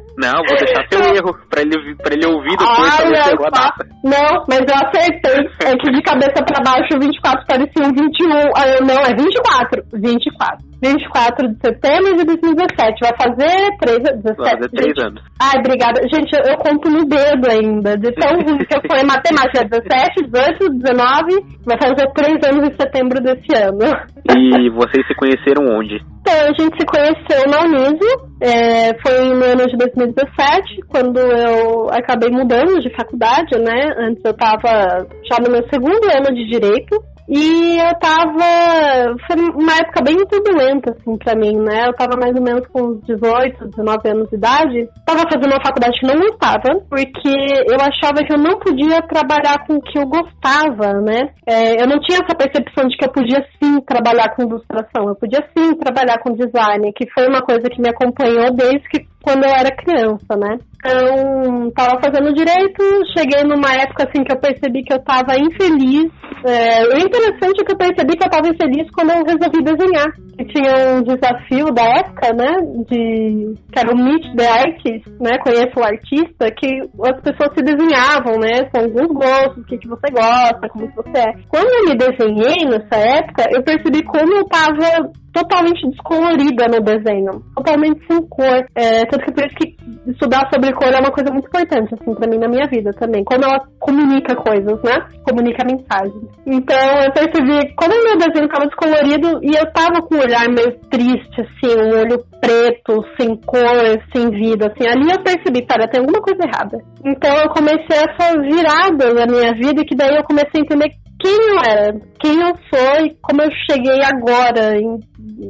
[0.19, 3.51] Não, vou deixar seu erro pra ele, pra ele ouvir depois Olha, pra ver a
[3.51, 3.87] data.
[4.03, 5.47] Não, mas eu acertei.
[5.63, 8.35] É que de cabeça pra baixo 24 parecia um 21.
[8.57, 9.85] Ah, não, é 24.
[9.95, 10.68] 24.
[10.83, 13.01] 24 de setembro de 2017.
[13.03, 15.23] Vai fazer 3, 17, Vai fazer 3 anos.
[15.41, 16.01] Ai, obrigada.
[16.03, 17.97] Gente, eu, eu conto no dedo ainda.
[17.97, 19.65] De tão ruim que eu fui em matemática.
[19.65, 21.59] 17, 18, 19.
[21.67, 23.87] Vai fazer 3 anos em setembro desse ano.
[24.31, 26.01] E vocês se conheceram onde?
[26.21, 28.29] Então, a gente se conheceu na Uniso.
[28.41, 33.95] É, foi no ano de 2017, quando eu acabei mudando de faculdade, né?
[33.99, 36.97] Antes eu tava já no meu segundo ano de Direito.
[37.29, 39.15] E eu tava.
[39.27, 41.87] Foi uma época bem turbulenta, assim, pra mim, né?
[41.87, 44.89] Eu tava mais ou menos com uns 18, 19 anos de idade.
[45.05, 47.29] Tava fazendo uma faculdade que não gostava, porque
[47.69, 51.29] eu achava que eu não podia trabalhar com o que eu gostava, né?
[51.47, 55.17] É, eu não tinha essa percepção de que eu podia sim trabalhar com ilustração, eu
[55.17, 59.45] podia sim trabalhar com design, que foi uma coisa que me acompanhou desde que quando
[59.45, 60.59] eu era criança, né?
[60.79, 62.83] Então, tava fazendo direito,
[63.17, 66.11] cheguei numa época assim que eu percebi que eu tava infeliz.
[66.45, 70.09] É, o interessante é que eu percebi que eu tava infeliz quando eu resolvi desenhar.
[70.45, 72.55] Tinha um desafio da época, né?
[72.89, 75.39] De que era o Meet the Artist, né?
[75.39, 78.69] Conheça o artista, que as pessoas se desenhavam, né?
[78.73, 81.33] Com alguns gostos, o que, que você gosta, como que você é.
[81.49, 87.43] Quando eu me desenhei nessa época, eu percebi como eu tava totalmente descolorida no desenho,
[87.55, 88.65] totalmente sem cor.
[88.75, 89.77] É, tanto que por isso que
[90.11, 93.25] estudar sobre cor é uma coisa muito importante, assim, pra mim na minha vida também.
[93.25, 94.97] Como ela comunica coisas, né?
[95.23, 96.29] Comunica mensagens.
[96.47, 101.41] Então eu percebi como meu desenho tava descolorido e eu tava com olhar meio triste,
[101.41, 104.87] assim, um olho preto, sem cor, sem vida, assim.
[104.87, 106.79] Ali eu percebi, para tem alguma coisa errada.
[107.05, 111.35] Então eu comecei essa virada na minha vida que daí eu comecei a entender quem
[111.35, 115.01] eu era, quem eu sou e como eu cheguei agora, em,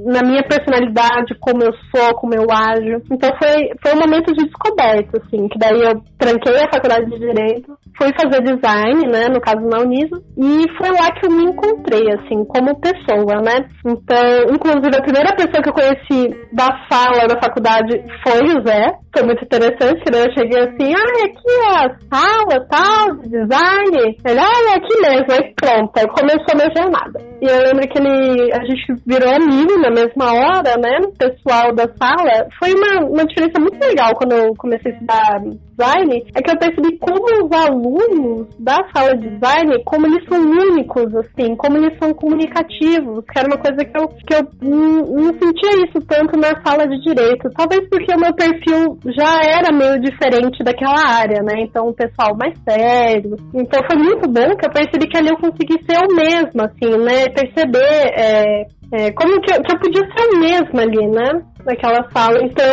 [0.07, 3.03] na minha personalidade, como eu sou, como eu ajo.
[3.13, 7.19] Então foi, foi um momento de descoberta, assim, que daí eu tranquei a faculdade de
[7.19, 11.45] Direito, fui fazer design, né, no caso na Uniso, e foi lá que eu me
[11.45, 13.67] encontrei, assim, como pessoa, né.
[13.85, 18.93] Então, inclusive, a primeira pessoa que eu conheci da sala da faculdade foi o Zé,
[19.13, 24.17] foi muito interessante, né, eu cheguei assim, ah, aqui é a sala, tal, de design,
[24.25, 27.29] ele, ah, é aqui mesmo, aí pronto, aí começou a minha jornada.
[27.43, 31.75] E eu lembro que ele, a gente virou amigo na mesma hora, né, o pessoal
[31.75, 35.41] da sala, foi uma, uma diferença muito legal quando eu comecei a estudar
[35.79, 40.41] design, é que eu percebi como os alunos da sala de design, como eles são
[40.41, 45.29] únicos, assim, como eles são comunicativos, que era uma coisa que eu, que eu não,
[45.39, 47.49] sentia isso tanto na sala de direito.
[47.55, 51.63] Talvez porque o meu perfil já era meio diferente daquela área, né?
[51.63, 53.37] Então, o pessoal mais sério.
[53.55, 56.97] Então, foi muito bom que eu percebi que ali eu consegui ser eu mesma, assim,
[56.99, 57.29] né?
[57.29, 61.43] Perceber é, é, como que eu, que eu podia ser eu mesma ali, né?
[61.65, 62.39] Naquela sala.
[62.43, 62.65] Então,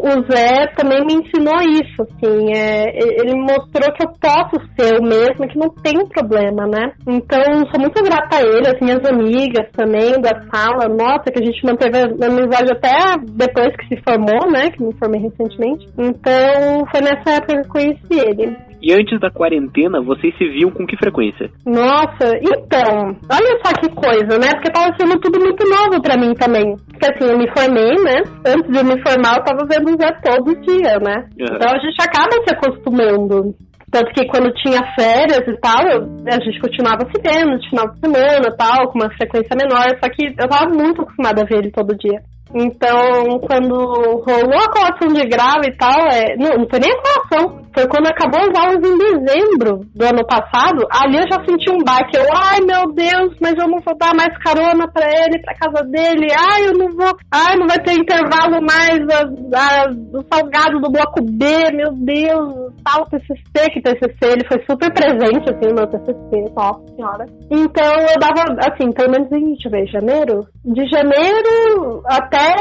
[0.00, 2.50] o Zé também me ensinou isso, assim.
[2.54, 6.92] É, ele mostrou que eu posso ser eu mesma, que não tem problema, né?
[7.06, 10.88] Então, sou muito grata a ele, as minhas amigas também da sala.
[10.88, 14.70] Nossa, que a gente manteve a amizade até depois que se formou, né?
[14.70, 15.86] Que me formei recentemente.
[15.98, 18.69] Então, foi nessa época que eu conheci ele.
[18.82, 21.50] E antes da quarentena, vocês se viam com que frequência?
[21.66, 24.54] Nossa, então, olha só que coisa, né?
[24.54, 26.76] Porque tava sendo tudo muito novo pra mim também.
[26.88, 28.22] Porque assim, eu me formei, né?
[28.46, 31.28] Antes de eu me formar, eu tava vendo o Zé todo dia, né?
[31.38, 31.56] Uhum.
[31.56, 33.54] Então a gente acaba se acostumando.
[33.90, 37.88] Tanto que quando tinha férias e tal, eu- a gente continuava se vendo de final
[37.90, 39.98] de semana e tal, com uma frequência menor.
[40.02, 42.20] Só que eu tava muito acostumada a ver ele todo dia.
[42.54, 47.00] Então, quando rolou a colação de grau e tal, é, não, não foi nem a
[47.00, 47.60] colação.
[47.72, 50.84] Foi quando acabou as aulas em dezembro do ano passado.
[50.90, 52.16] Ali eu já senti um baque.
[52.18, 55.84] Eu, ai meu Deus, mas eu não vou dar mais carona pra ele, pra casa
[55.86, 56.26] dele.
[56.36, 57.16] Ai, eu não vou.
[57.32, 62.69] Ai, não vai ter intervalo mais a, a- do salgado do bloco B, meu Deus.
[62.84, 67.26] Tal TCC, que TCC, ele foi super presente, assim, no meu TCC, nossa senhora.
[67.50, 70.46] Então eu dava, assim, pelo menos em, deixa eu ver, janeiro?
[70.64, 72.54] De janeiro até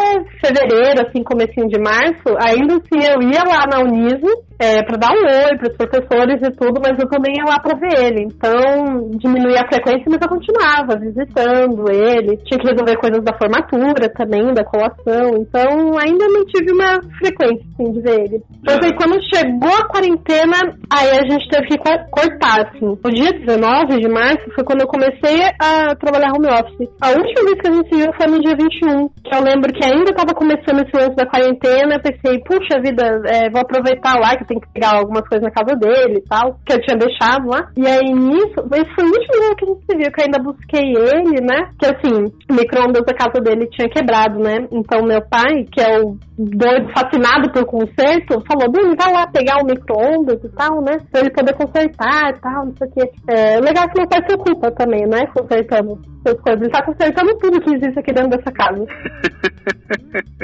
[0.43, 5.11] fevereiro, assim, comecinho de março, ainda assim eu ia lá na Uniso, é, pra dar
[5.13, 8.23] um oi pros professores e tudo, mas eu também ia lá pra ver ele.
[8.27, 12.37] Então, diminuía a frequência, mas eu continuava visitando ele.
[12.43, 15.37] Tinha que resolver coisas da formatura também, da colação.
[15.39, 18.43] Então, ainda não tive uma frequência, assim, de ver ele.
[18.65, 20.57] Mas aí, quando chegou a quarentena,
[20.91, 22.85] aí a gente teve que co- cortar, assim.
[23.01, 26.89] O dia 19 de março foi quando eu comecei a trabalhar home office.
[27.01, 29.71] A última vez que a gente se viu foi no dia 21, que eu lembro
[29.71, 34.19] que ainda tava começando esse lance da quarentena, eu pensei, puxa vida, é, vou aproveitar
[34.19, 36.97] lá que tenho que pegar algumas coisas na casa dele e tal, que eu tinha
[36.97, 37.69] deixado lá.
[37.77, 40.25] E aí nisso, esse foi o último dia que a gente se viu, que eu
[40.25, 41.69] ainda busquei ele, né?
[41.77, 44.67] Que assim, o micro-ondas da casa dele tinha quebrado, né?
[44.71, 49.62] Então meu pai, que é o doido, fascinado por conserto, falou, Bruno, vai lá pegar
[49.62, 50.97] o micro-ondas e tal, né?
[51.12, 53.12] Pra ele poder consertar e tal, não sei o quê.
[53.29, 55.27] É, legal é que meu pai se ocupa também, né?
[55.27, 56.62] Consertando as coisas.
[56.62, 58.83] Ele tá consertando tudo que existe aqui dentro dessa casa.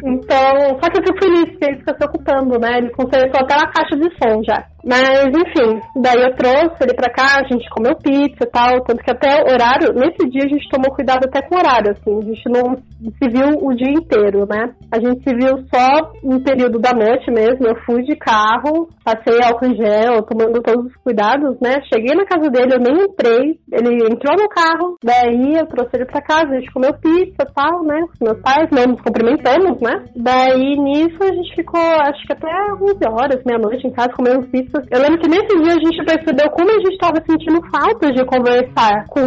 [0.04, 2.78] Então, só que eu fico feliz que ele fica se ocupando, né?
[2.78, 4.75] Ele consertou até uma caixa de som já.
[4.86, 9.04] Mas, enfim, daí eu trouxe ele pra cá, a gente comeu pizza e tal, tanto
[9.04, 12.20] que até o horário, nesse dia a gente tomou cuidado até com o horário, assim,
[12.20, 14.76] a gente não se viu o dia inteiro, né?
[14.92, 19.42] A gente se viu só no período da noite mesmo, eu fui de carro, passei
[19.42, 21.82] álcool em gel, tomando todos os cuidados, né?
[21.92, 26.06] Cheguei na casa dele, eu nem entrei, ele entrou no carro, daí eu trouxe ele
[26.06, 28.06] pra casa, a gente comeu pizza e tal, né?
[28.22, 30.06] Meus pais, não nos cumprimentamos, né?
[30.16, 32.48] Daí nisso a gente ficou, acho que até
[32.80, 34.75] 11 horas, meia-noite em casa, comendo pizza.
[34.92, 38.26] Eu lembro que nesse dia a gente percebeu como a gente tava sentindo falta de
[38.26, 39.22] conversar com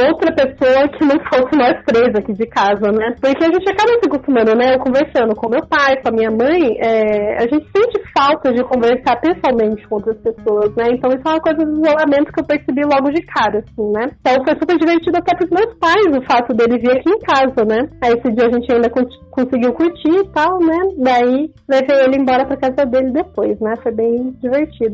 [0.00, 3.14] outra pessoa que não fosse nós três aqui de casa, né?
[3.20, 4.74] Porque a gente acaba se acostumando, né?
[4.74, 8.62] Eu conversando com meu pai, com a minha mãe, é, a gente sente falta de
[8.64, 10.96] conversar pessoalmente com outras pessoas, né?
[10.96, 14.10] Então isso é uma coisa do isolamento que eu percebi logo de cara, assim, né?
[14.20, 17.64] Então foi super divertido até pros meus pais o fato dele vir aqui em casa,
[17.66, 17.88] né?
[18.02, 18.88] Aí esse dia a gente ainda
[19.30, 20.78] conseguiu curtir e tal, né?
[20.98, 23.74] Daí levei ele embora pra casa dele depois, né?
[23.82, 24.93] Foi bem divertido.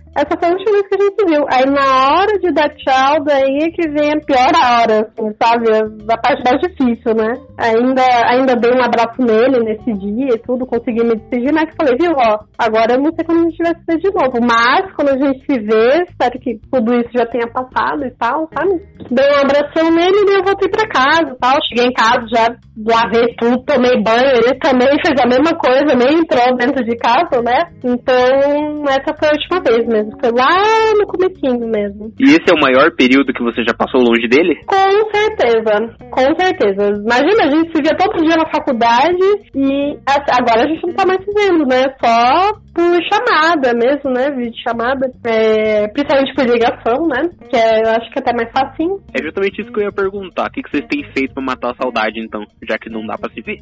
[0.13, 1.45] Essa foi a última vez que a gente viu.
[1.49, 5.71] Aí na hora de dar tchau, daí é que vem a pior hora, assim, sabe?
[5.71, 7.31] A parte mais difícil, né?
[7.57, 11.95] Ainda, ainda dei um abraço nele nesse dia e tudo, consegui me despedir, mas falei,
[11.97, 14.39] viu, ó, agora eu não sei quando a gente vai se ver de novo.
[14.43, 18.49] Mas quando a gente se vê, espero que tudo isso já tenha passado e tal,
[18.53, 18.83] sabe?
[19.09, 21.55] Dei um abração nele e eu voltei pra casa e tal.
[21.69, 22.47] Cheguei em casa, já
[22.83, 24.43] lavei tudo, tomei banho.
[24.43, 27.71] Ele também fez a mesma coisa, nem entrou dentro de casa, né?
[27.83, 32.11] Então, essa foi a última vez mesmo Foi lá no comecinho mesmo.
[32.19, 34.59] E esse é o maior período que você já passou longe dele?
[34.65, 37.01] Com certeza, com certeza.
[37.01, 39.23] Imagina, a gente se via todo dia na faculdade
[39.55, 41.93] e agora a gente não tá mais se vendo, né?
[42.03, 44.31] Só por chamada mesmo, né?
[44.31, 45.11] Vídeo chamada.
[45.25, 47.29] É, principalmente por ligação, né?
[47.49, 48.99] Que é, eu acho que é até mais facinho.
[49.13, 50.47] É justamente isso que eu ia perguntar.
[50.47, 52.43] O que, que vocês têm feito pra matar a saudade, então?
[52.67, 53.57] Já que não dá pra se ver.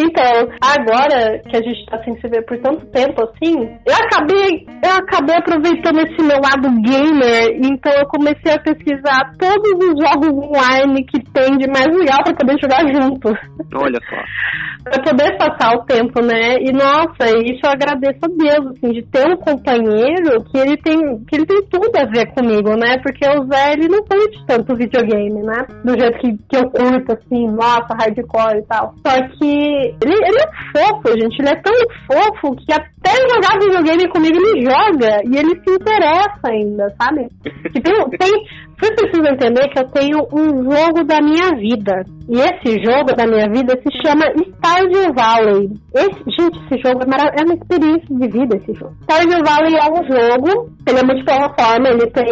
[0.00, 3.54] então, agora que a gente tá sem se ver por tanto tempo assim,
[3.86, 9.72] eu acabei, eu acabei aproveitando esse meu lado gamer, então eu comecei a pesquisar todos
[9.84, 13.28] os jogos online que tem de mais legal pra poder jogar junto.
[13.74, 14.16] Olha só.
[14.88, 16.56] pra poder passar o tempo, né?
[16.60, 20.98] E nossa, isso eu agradeço a Deus, assim, de ter um companheiro que ele tem,
[21.24, 22.96] que ele tem tudo a ver comigo, né?
[23.02, 25.66] Porque o Zé, ele não curte tanto videogame, né?
[25.84, 28.94] Do jeito que, que eu curto, assim, nossa, hardcore e tal.
[29.06, 31.74] Só que ele, ele é fofo, gente, ele é tão
[32.06, 37.28] fofo que até jogar videogame comigo ele joga e ele se interessa ainda, sabe?
[37.72, 38.44] Que tem,
[38.78, 42.04] você precisa entender que eu tenho um jogo da minha vida.
[42.28, 45.70] E esse jogo da minha vida se chama Stardew Valley.
[45.94, 48.94] Esse, gente, esse jogo é, é uma experiência de vida, esse jogo.
[49.02, 52.24] Stardew Valley é um jogo, ele é multiplataforma, ele tem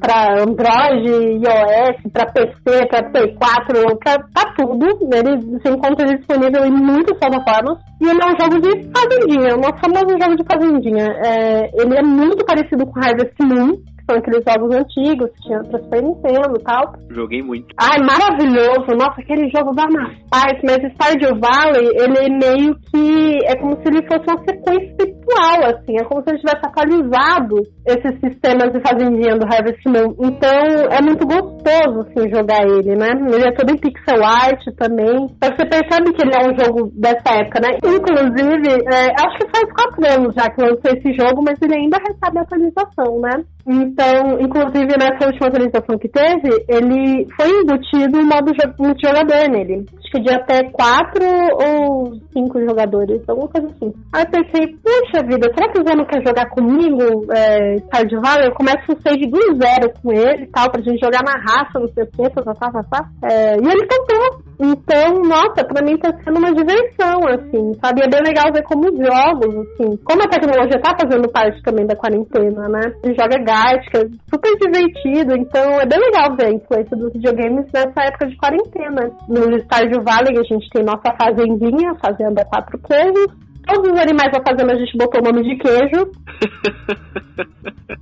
[0.00, 1.10] pra Android,
[1.44, 4.86] iOS, pra PC, pra Play 4, pra, pra tudo.
[5.12, 7.78] Ele se encontra disponível em muitas plataformas.
[8.00, 11.06] E ele é um jogo de fazendinha, um famoso jogo de fazendinha.
[11.24, 15.82] É, ele é muito parecido com Harvest Moon, são aqueles jogos antigos que tinha pra
[15.82, 16.92] Super Nintendo e tal.
[17.10, 17.74] Joguei muito.
[17.78, 18.86] Ai, maravilhoso!
[18.96, 23.38] Nossa, aquele jogo dá uma paz, mas Stardew Valley, ele é meio que.
[23.46, 25.98] É como se ele fosse uma sequência espiritual, assim.
[25.98, 30.14] É como se ele tivesse atualizado esses sistemas de fazendinha do Harvest Moon.
[30.22, 33.10] Então, é muito gostoso, assim, jogar ele, né?
[33.10, 35.34] Ele é todo em pixel art também.
[35.34, 37.70] Então, você percebe que ele é um jogo dessa época, né?
[37.82, 41.98] Inclusive, é, acho que faz quatro anos já que lançou esse jogo, mas ele ainda
[41.98, 43.44] recebe atualização, né?
[43.68, 49.84] Então, inclusive nessa última atualização que teve, ele foi embutido o modo multijogador nele.
[49.98, 53.92] Acho que de até quatro ou cinco jogadores, alguma coisa assim.
[54.12, 58.20] Aí eu pensei, puxa vida, será que o Zé não quer jogar comigo é, Stardew
[58.20, 58.46] Valley?
[58.46, 61.80] Eu começo um save do zero com ele e tal, pra gente jogar na raça,
[61.80, 63.08] não sei o que, tá, tá, tá, tá.
[63.24, 64.45] É, e ele tentou.
[64.60, 68.02] Então, nossa, pra mim tá sendo uma diversão, assim, sabe?
[68.02, 71.86] É bem legal ver como os jogos, assim, como a tecnologia tá fazendo parte também
[71.86, 72.92] da quarentena, né?
[73.02, 75.36] Ele joga prática, super divertido.
[75.36, 79.10] Então é bem legal ver a influência dos videogames nessa época de quarentena.
[79.28, 83.45] No Estádio Valley a gente tem nossa fazendinha, Fazenda Quatro Queijos.
[83.66, 86.06] Todos os animais da fazenda a gente botou o nome de queijo.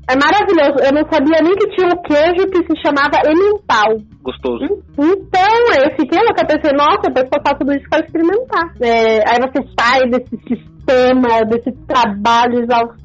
[0.09, 0.77] é maravilhoso.
[0.85, 3.97] Eu não sabia nem que tinha um queijo que se chamava Emmental.
[4.23, 4.85] Gostoso.
[4.99, 6.43] Então, eu fiquei louca.
[6.43, 8.75] Eu pensei, nossa, depois eu faço tudo isso para experimentar.
[8.81, 13.05] É, aí você sai desse sistema, desse trabalho exaustivo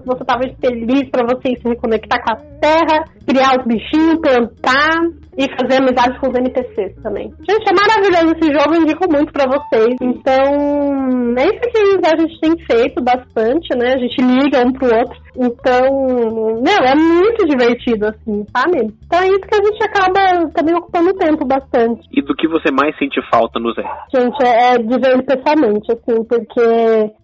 [0.00, 5.08] se você estava feliz para você se reconectar com a terra, criar os bichinhos, plantar
[5.36, 7.32] e fazer amizade com os NPCs também.
[7.48, 9.96] Gente, é maravilhoso esse jogo, indico muito para vocês.
[10.00, 13.94] Então, é isso que a gente tem feito bastante, né?
[13.94, 15.23] A gente liga um pro outro.
[15.36, 18.94] Então, meu, é muito divertido, assim, sabe?
[19.04, 22.06] Então é isso que a gente acaba também ocupando tempo bastante.
[22.12, 23.82] E do que você mais sente falta no Zé?
[24.14, 26.60] Gente, é, é de ver ele pessoalmente, assim, porque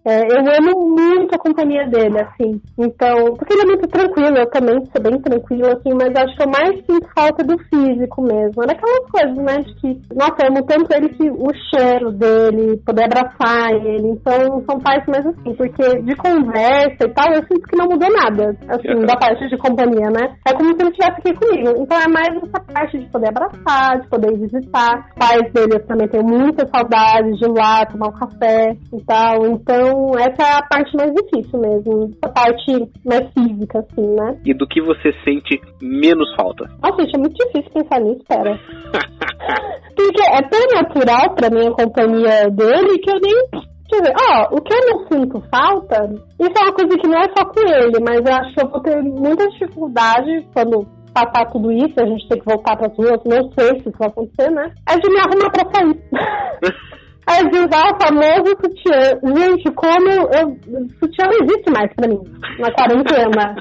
[0.05, 2.61] é, eu amo muito a companhia dele, assim.
[2.77, 6.43] Então, porque ele é muito tranquilo, eu também sou bem tranquilo, assim, mas acho que
[6.43, 8.63] eu mais sinto falta do físico mesmo.
[8.63, 12.77] É daquelas coisas, né, de que, nossa, eu amo tanto ele que o cheiro dele,
[12.85, 14.09] poder abraçar ele.
[14.09, 18.00] Então, são partes mais assim, porque de conversa e tal, eu sinto que não mudou
[18.01, 20.35] mudou nada, assim, da parte de companhia, né?
[20.47, 21.73] É como se ele estivesse aqui comigo.
[21.77, 25.09] Então é mais essa parte de poder abraçar, de poder visitar.
[25.09, 29.03] Os pais dele eu também tenho muita saudade de ir lá, tomar um café e
[29.05, 29.45] tal.
[29.45, 32.11] Então essa é a parte mais difícil mesmo.
[32.23, 34.37] A parte mais física, assim, né?
[34.45, 36.65] E do que você sente menos falta?
[36.81, 38.59] Nossa, gente, é muito difícil pensar nisso, pera.
[39.95, 44.55] Porque é tão natural pra mim a companhia dele que eu nem Quer dizer, ó,
[44.55, 47.59] o que eu não sinto falta, isso é uma coisa que não é só com
[47.59, 52.05] ele, mas eu acho que eu vou ter muita dificuldade quando passar tudo isso, a
[52.05, 54.73] gente tem que voltar para as ruas, não sei se isso vai acontecer, né?
[54.87, 56.01] É de me arrumar pra sair.
[57.27, 59.19] é de usar o famoso sutiã.
[59.21, 60.57] Gente, como eu,
[60.99, 62.19] sutiã não existe mais pra mim
[62.59, 63.55] na quarentena.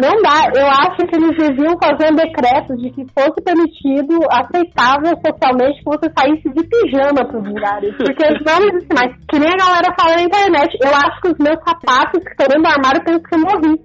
[0.00, 0.48] Não dá.
[0.54, 5.84] Eu acho que eles deviam fazer um decreto de que fosse permitido, aceitável socialmente, que
[5.84, 7.94] você saísse de pijama pros lugares.
[7.96, 9.12] Porque não existe mais.
[9.28, 10.76] Que nem a galera fala na internet.
[10.82, 13.76] Eu acho que os meus sapatos que estão dentro do armário pensam que morri.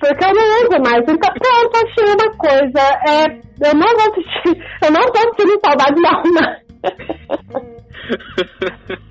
[0.00, 1.02] Porque eu não uso mais.
[1.02, 2.82] Então, pronto, achei uma coisa.
[3.06, 3.26] É,
[3.68, 4.64] eu não vou sentir.
[4.82, 6.62] Eu não tô sentindo saudade de arrumar.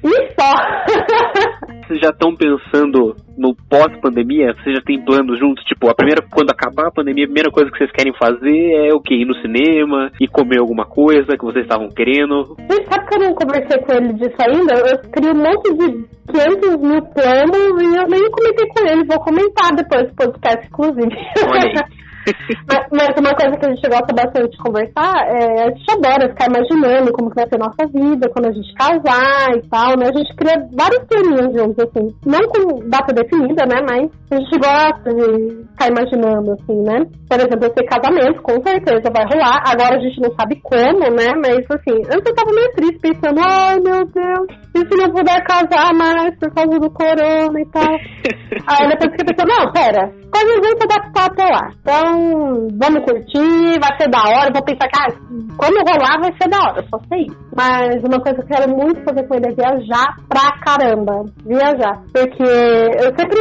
[0.03, 0.51] E só.
[1.87, 4.53] Vocês já estão pensando no pós-pandemia?
[4.53, 5.63] Vocês já têm planos juntos?
[5.65, 8.93] Tipo, a primeira, quando acabar a pandemia, a primeira coisa que vocês querem fazer é
[8.93, 9.15] o quê?
[9.15, 12.55] Ir no cinema e comer alguma coisa que vocês estavam querendo?
[12.67, 14.73] Você sabe que eu não conversei com ele disso ainda?
[14.75, 19.05] Eu crio um monte de 500 mil planos e eu nem comentei com ele.
[19.05, 21.15] Vou comentar depois do podcast, inclusive.
[21.47, 22.01] Olha aí.
[22.67, 26.29] mas, mas, uma coisa que a gente gosta bastante de conversar é a gente adora
[26.29, 29.97] ficar imaginando como que vai ser a nossa vida quando a gente casar e tal,
[29.97, 30.09] né?
[30.09, 32.07] A gente cria vários planinhos juntos, assim.
[32.25, 33.81] Não com data definida, né?
[33.81, 37.05] Mas a gente gosta de ficar imaginando, assim, né?
[37.27, 39.63] Por exemplo, esse casamento, com certeza vai rolar.
[39.65, 41.31] Agora a gente não sabe como, né?
[41.41, 45.43] Mas assim, antes eu tava meio triste pensando, ai meu Deus, e se não puder
[45.43, 47.91] casar mais por causa do corona e tal.
[48.67, 51.71] Aí depois fiquei pensando, não, pera, coisas vão se adaptar até lá.
[51.81, 52.10] Então,
[52.77, 54.51] vamos curtir, vai ser da hora.
[54.53, 55.07] Vou pensar ah,
[55.57, 57.27] quando rolar vai ser da hora, só sei.
[57.55, 61.25] Mas uma coisa que eu quero muito fazer com ele é viajar pra caramba.
[61.45, 62.01] Viajar.
[62.13, 63.39] Porque eu sempre,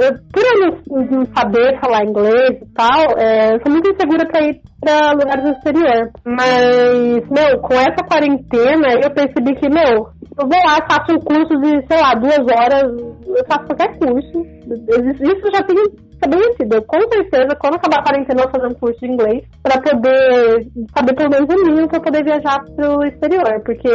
[0.00, 4.42] eu, por eu não, saber falar inglês e tal, é, eu sou muito insegura pra
[4.44, 6.10] ir pra lugares exterior.
[6.24, 11.56] Mas, meu, com essa quarentena eu percebi que, meu, eu vou lá, faço um curso
[11.60, 12.84] de, sei lá, duas horas,
[13.26, 14.44] eu faço qualquer curso.
[14.64, 15.76] Isso já tem
[16.24, 16.82] estabelecido.
[16.86, 20.66] Com certeza, quando acabar a quarentena, eu vou fazer um curso de inglês para poder
[20.96, 23.62] saber pelo menos o mínimo para poder viajar pro exterior.
[23.64, 23.88] Porque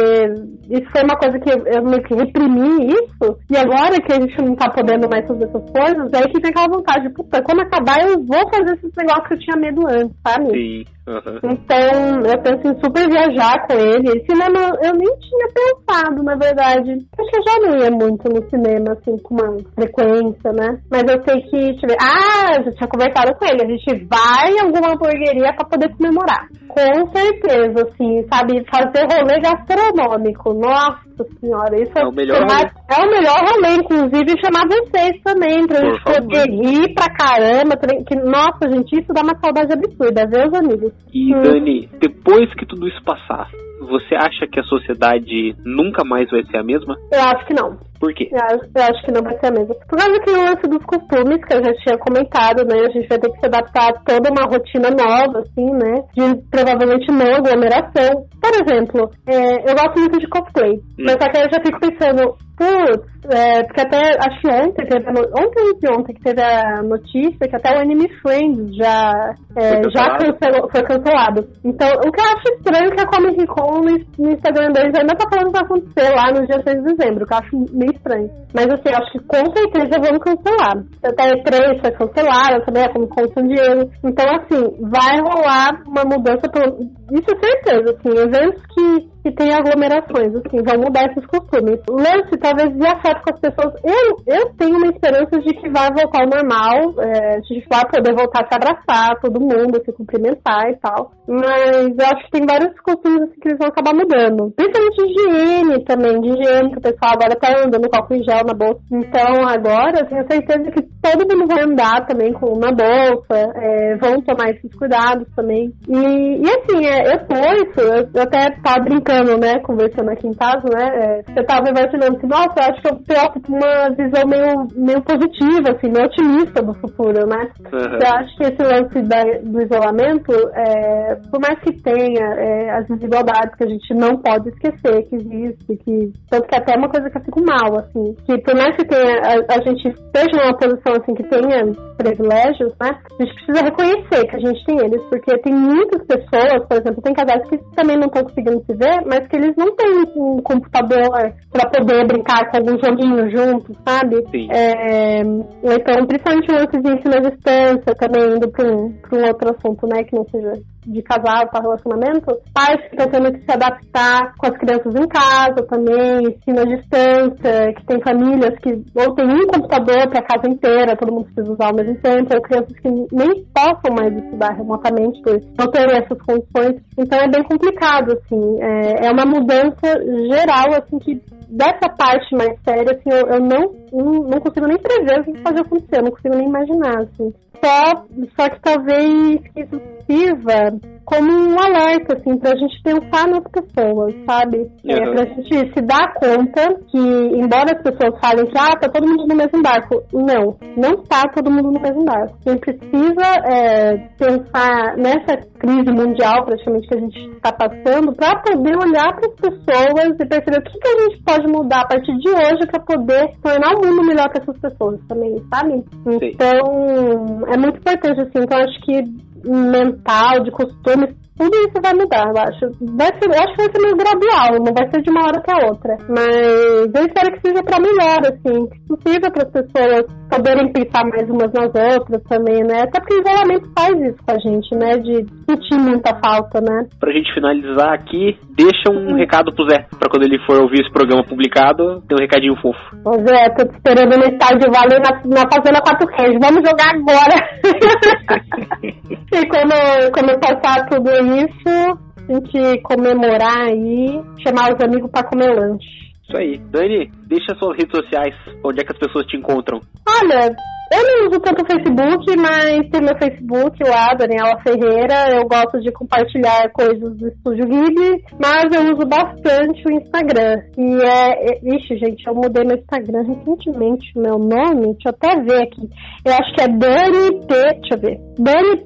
[0.70, 3.38] isso foi uma coisa que eu meio que reprimi isso.
[3.50, 6.50] E agora que a gente não tá podendo mais fazer essas coisas, é que tem
[6.50, 10.16] aquela vontade, puta, quando acabar eu vou fazer esses negócios que eu tinha medo antes,
[10.26, 10.50] sabe?
[10.50, 10.84] Sim.
[11.10, 11.50] Uhum.
[11.50, 14.24] Então, eu penso em super viajar com ele.
[14.30, 16.92] Cinema, eu nem tinha pensado, na verdade.
[17.18, 20.78] Acho que eu já não ia muito no cinema, assim, com uma frequência, né?
[20.88, 21.80] Mas eu sei que.
[21.80, 21.96] Tive...
[22.00, 23.64] Ah, já tinha conversado com ele.
[23.64, 26.46] A gente vai em alguma hamburgueria pra poder comemorar.
[26.68, 28.64] Com certeza, assim, sabe?
[28.70, 30.54] Fazer rolê gastronômico.
[30.54, 32.72] Nossa senhora, isso é, o melhor chamar...
[32.88, 36.22] é o melhor rolê, inclusive, chamar vocês também, pra Por gente favor.
[36.22, 37.76] poder rir pra caramba.
[38.06, 40.92] Que, nossa, gente, isso dá uma saudade absurda, ver os amigos.
[41.12, 41.42] E, hum.
[41.42, 43.48] Dani, depois que tudo isso passar,
[43.80, 46.96] você acha que a sociedade nunca mais vai ser a mesma?
[47.12, 47.78] Eu acho que não.
[47.98, 48.30] Por quê?
[48.32, 49.74] Eu acho, eu acho que não vai ser a mesma.
[49.74, 52.80] Por causa que o lance dos costumes, que eu já tinha comentado, né?
[52.80, 56.02] A gente vai ter que se adaptar a toda uma rotina nova, assim, né?
[56.16, 58.24] De provavelmente não aglomeração.
[58.40, 60.72] Por exemplo, é, eu gosto muito de cosplay.
[60.72, 61.04] Hum.
[61.04, 65.06] Mas só que eu já fico pensando, putz, é, porque até acho que ontem, teve
[65.08, 69.82] a, ontem ou ontem que teve a notícia que até o Anime Friends já, é,
[69.82, 71.48] foi, já cancelou, foi cancelado.
[71.64, 73.80] Então, o que eu acho estranho é que a Comic Con
[74.18, 77.26] no Instagram deles ainda tá falando que vai acontecer lá no dia 6 de dezembro,
[77.26, 78.30] que eu acho meio estranho.
[78.52, 80.84] Mas assim, acho que com certeza vão cancelar.
[81.02, 83.90] Até E3 foi cancelada também, a Comic Con San Diego.
[84.04, 90.34] Então, assim, vai rolar uma mudança, isso é certeza, assim, eventos que que tem aglomerações,
[90.34, 91.80] assim, vão mudar esses costumes.
[91.88, 95.88] Lance, talvez, de afeto com as pessoas, eu, eu tenho uma esperança de que vai
[95.92, 100.70] voltar ao normal, é, gente vai poder voltar a se abraçar, todo mundo, se cumprimentar
[100.70, 101.12] e tal.
[101.28, 104.52] Mas eu acho que tem vários costumes assim, que eles vão acabar mudando.
[104.56, 108.24] Principalmente de higiene também, de higiene, que o pessoal agora tá andando com álcool em
[108.24, 108.80] gel na bolsa.
[108.90, 113.96] Então agora eu tenho certeza que todo mundo vai andar também com na bolsa, é,
[113.96, 115.72] vão tomar esses cuidados também.
[115.88, 117.20] E, e assim, é, eu
[117.62, 119.58] isso, eu, eu até tava brincando brincando, né?
[119.60, 120.86] Conversando aqui em casa, né?
[120.94, 125.02] É, eu tava imaginando assim, nossa, eu acho que eu tenho uma visão meio, meio
[125.02, 127.50] positiva, assim, meio otimista do futuro, né?
[127.72, 127.98] Uhum.
[127.98, 132.86] Eu acho que esse lance da, do isolamento é, por mais que tenha é, as
[132.86, 136.88] desigualdades que a gente não pode esquecer que existe, que tanto que até é uma
[136.88, 140.30] coisa que eu fico mal, assim, que por mais que tenha, a, a gente esteja
[140.36, 142.90] numa posição assim que tenha privilégios, né?
[142.90, 147.02] A gente precisa reconhecer que a gente tem eles, porque tem muitas pessoas, por exemplo,
[147.02, 150.42] tem casais que também não estão conseguindo se ver, mas que eles não têm um
[150.42, 151.10] computador
[151.50, 154.16] para poder brincar com algum joguinho juntos, sabe?
[154.30, 154.48] Sim.
[154.50, 159.50] É, então, principalmente o lance de ensino à distância, também indo para um, um outro
[159.50, 160.52] assunto, né, que não seja
[160.90, 165.08] de casal para relacionamento, pais que estão tendo que se adaptar com as crianças em
[165.08, 170.26] casa também, ensino à distância, que tem famílias que ou tem um computador para a
[170.26, 174.12] casa inteira, todo mundo precisa usar ao mesmo tempo, ou crianças que nem possam mais
[174.16, 176.82] estudar remotamente por não terem essas condições.
[176.98, 178.60] Então é bem complicado, assim.
[178.60, 179.88] É, é uma mudança
[180.28, 181.20] geral, assim, que
[181.50, 185.42] dessa parte mais séria, assim, eu, eu não, não, não consigo nem prever o que
[185.42, 187.34] pode acontecer, eu não consigo nem imaginar, assim.
[187.62, 190.78] Só, só que talvez isso sirva
[191.10, 194.70] como um alerta, assim, pra gente pensar nas pessoas, sabe?
[194.86, 195.14] É, Uhum.
[195.14, 199.26] pra gente se dar conta que, embora as pessoas falem que, ah, tá todo mundo
[199.26, 202.38] no mesmo barco, não, não tá todo mundo no mesmo barco.
[202.44, 208.76] Quem precisa é, pensar nessa crise mundial, praticamente, que a gente está passando, para poder
[208.76, 212.16] olhar para as pessoas e perceber o que, que a gente pode mudar a partir
[212.18, 215.82] de hoje para poder tornar o mundo melhor para essas pessoas também, sabe?
[216.22, 222.28] Então, é muito importante, assim, então acho que mental, de costumes, tudo isso vai mudar,
[222.28, 222.68] eu acho.
[223.00, 225.40] Vai ser, eu acho que vai ser meio gradual, não vai ser de uma hora
[225.40, 225.96] para outra.
[226.06, 231.02] Mas eu espero que seja para melhor, assim, que possível para as pessoas poderem pensar
[231.08, 232.84] mais umas nas outras também, né?
[232.84, 234.98] Até porque o isolamento faz isso com a gente, né?
[235.00, 236.86] De sentir muita falta, né?
[237.00, 240.92] Pra gente finalizar aqui, deixa um recado pro Zé, pra quando ele for ouvir esse
[240.92, 242.78] programa publicado, ter um recadinho fofo.
[243.04, 246.36] Ô Zé, tô te esperando no estádio Vale na, na Fazenda Quatro Reis.
[246.36, 247.36] Vamos jogar agora!
[249.32, 255.54] e quando, quando passar tudo isso, a gente comemorar aí, chamar os amigos pra comer
[255.54, 255.99] lanche.
[256.30, 256.58] Isso aí.
[256.70, 259.80] Dani, deixa suas redes sociais, onde é que as pessoas te encontram.
[260.06, 260.54] Olha,
[260.92, 265.34] eu não uso tanto o Facebook, mas tem meu Facebook lá, Daniela Ferreira.
[265.34, 270.62] Eu gosto de compartilhar coisas do Estúdio Ghibli, mas eu uso bastante o Instagram.
[270.78, 271.58] E é, é.
[271.76, 274.94] Ixi, gente, eu mudei meu Instagram recentemente, meu nome.
[274.94, 275.88] Deixa eu até ver aqui.
[276.24, 277.54] Eu acho que é Dani P.
[277.54, 278.20] Deixa eu ver.
[278.38, 278.84] Dani.p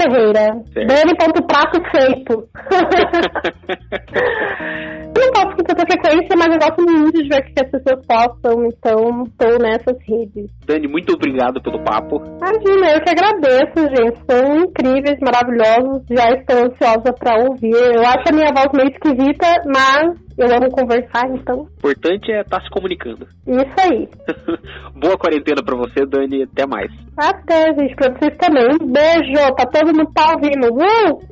[0.00, 0.62] Ferreira.
[0.74, 2.48] Dani.prato feito.
[5.32, 5.41] não
[5.74, 9.58] tanta frequência, mas eu gosto muito de ver o que as pessoas postam, então estou
[9.58, 10.50] nessas redes.
[10.66, 12.16] Dani, muito obrigado pelo papo.
[12.16, 14.18] Imagina, eu que agradeço, gente.
[14.30, 16.02] São incríveis, maravilhosos.
[16.10, 17.72] Já estou ansiosa para ouvir.
[17.72, 21.60] Eu acho a minha voz meio esquisita, mas eu amo conversar, então.
[21.60, 23.26] O importante é estar se comunicando.
[23.46, 24.08] Isso aí.
[24.96, 26.44] Boa quarentena pra você, Dani.
[26.44, 26.90] Até mais.
[27.16, 28.66] Até, gente, pra vocês também.
[28.80, 30.68] Um beijo, tá todo mundo tá ouvindo.
[30.72, 31.31] Uh!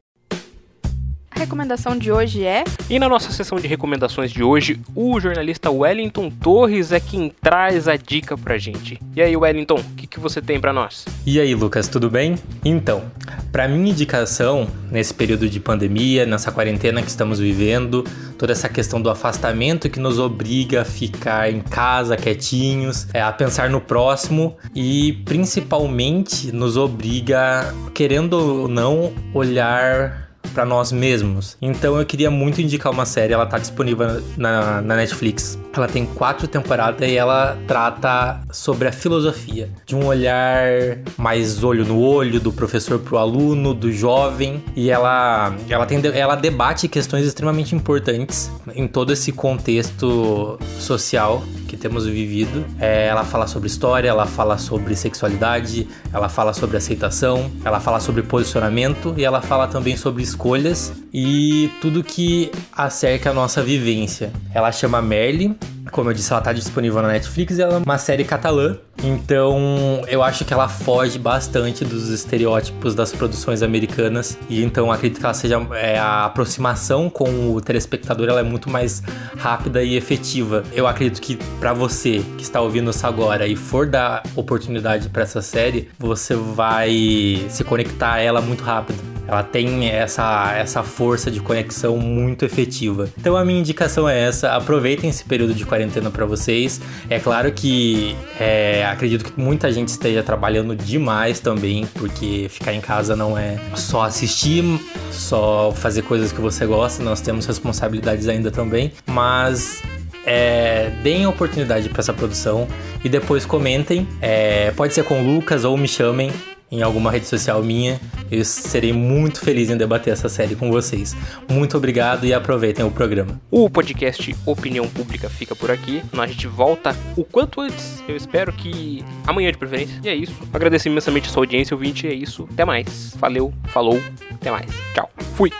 [1.31, 5.71] A recomendação de hoje é E na nossa sessão de recomendações de hoje, o jornalista
[5.71, 9.01] Wellington Torres é quem traz a dica pra gente.
[9.15, 11.07] E aí, Wellington, o que, que você tem pra nós?
[11.25, 12.35] E aí, Lucas, tudo bem?
[12.65, 13.05] Então,
[13.53, 18.05] para minha indicação, nesse período de pandemia, nessa quarentena que estamos vivendo,
[18.37, 23.33] toda essa questão do afastamento que nos obriga a ficar em casa quietinhos, é, a
[23.33, 31.57] pensar no próximo e principalmente nos obriga, querendo ou não, olhar para nós mesmos.
[31.61, 35.59] Então eu queria muito indicar uma série, ela tá disponível na, na Netflix.
[35.73, 41.85] Ela tem quatro temporadas e ela trata sobre a filosofia, de um olhar mais olho
[41.85, 47.25] no olho do professor pro aluno, do jovem, e ela ela tem ela debate questões
[47.25, 52.67] extremamente importantes em todo esse contexto social que temos vivido.
[52.81, 58.01] É, ela fala sobre história, ela fala sobre sexualidade, ela fala sobre aceitação, ela fala
[58.01, 64.33] sobre posicionamento e ela fala também sobre escolhas e tudo que acerca a nossa vivência.
[64.53, 65.57] Ela chama Merle,
[65.91, 68.77] como eu disse, ela tá disponível na Netflix e ela é uma série catalã.
[69.03, 74.39] Então, eu acho que ela foge bastante dos estereótipos das produções americanas.
[74.49, 78.69] E então acredito que ela seja é, a aproximação com o telespectador ela é muito
[78.69, 79.03] mais
[79.37, 80.63] rápida e efetiva.
[80.73, 85.23] Eu acredito que para você que está ouvindo isso agora e for dar oportunidade para
[85.23, 89.20] essa série, você vai se conectar a ela muito rápido.
[89.31, 93.09] Ela tem essa, essa força de conexão muito efetiva.
[93.17, 96.81] Então a minha indicação é essa: aproveitem esse período de quarentena para vocês.
[97.09, 102.81] É claro que é, acredito que muita gente esteja trabalhando demais também, porque ficar em
[102.81, 104.65] casa não é só assistir,
[105.13, 107.01] só fazer coisas que você gosta.
[107.01, 109.81] Nós temos responsabilidades ainda também, mas
[110.27, 112.67] é, deem oportunidade para essa produção
[113.05, 114.09] e depois comentem.
[114.21, 116.33] É, pode ser com o Lucas ou me chamem
[116.71, 118.01] em alguma rede social minha
[118.31, 121.17] Eu serei muito feliz em debater essa série com vocês.
[121.49, 123.41] Muito obrigado e aproveitem o programa.
[123.51, 126.03] O podcast Opinião Pública fica por aqui.
[126.17, 128.03] A gente volta o quanto antes.
[128.07, 130.01] Eu espero que amanhã de preferência.
[130.05, 130.35] E é isso.
[130.53, 132.07] Agradeço imensamente a sua audiência, ouvinte.
[132.07, 132.49] É isso.
[132.53, 133.15] Até mais.
[133.17, 134.01] Valeu, falou,
[134.33, 134.71] até mais.
[134.95, 135.11] Tchau.
[135.35, 135.49] Fui.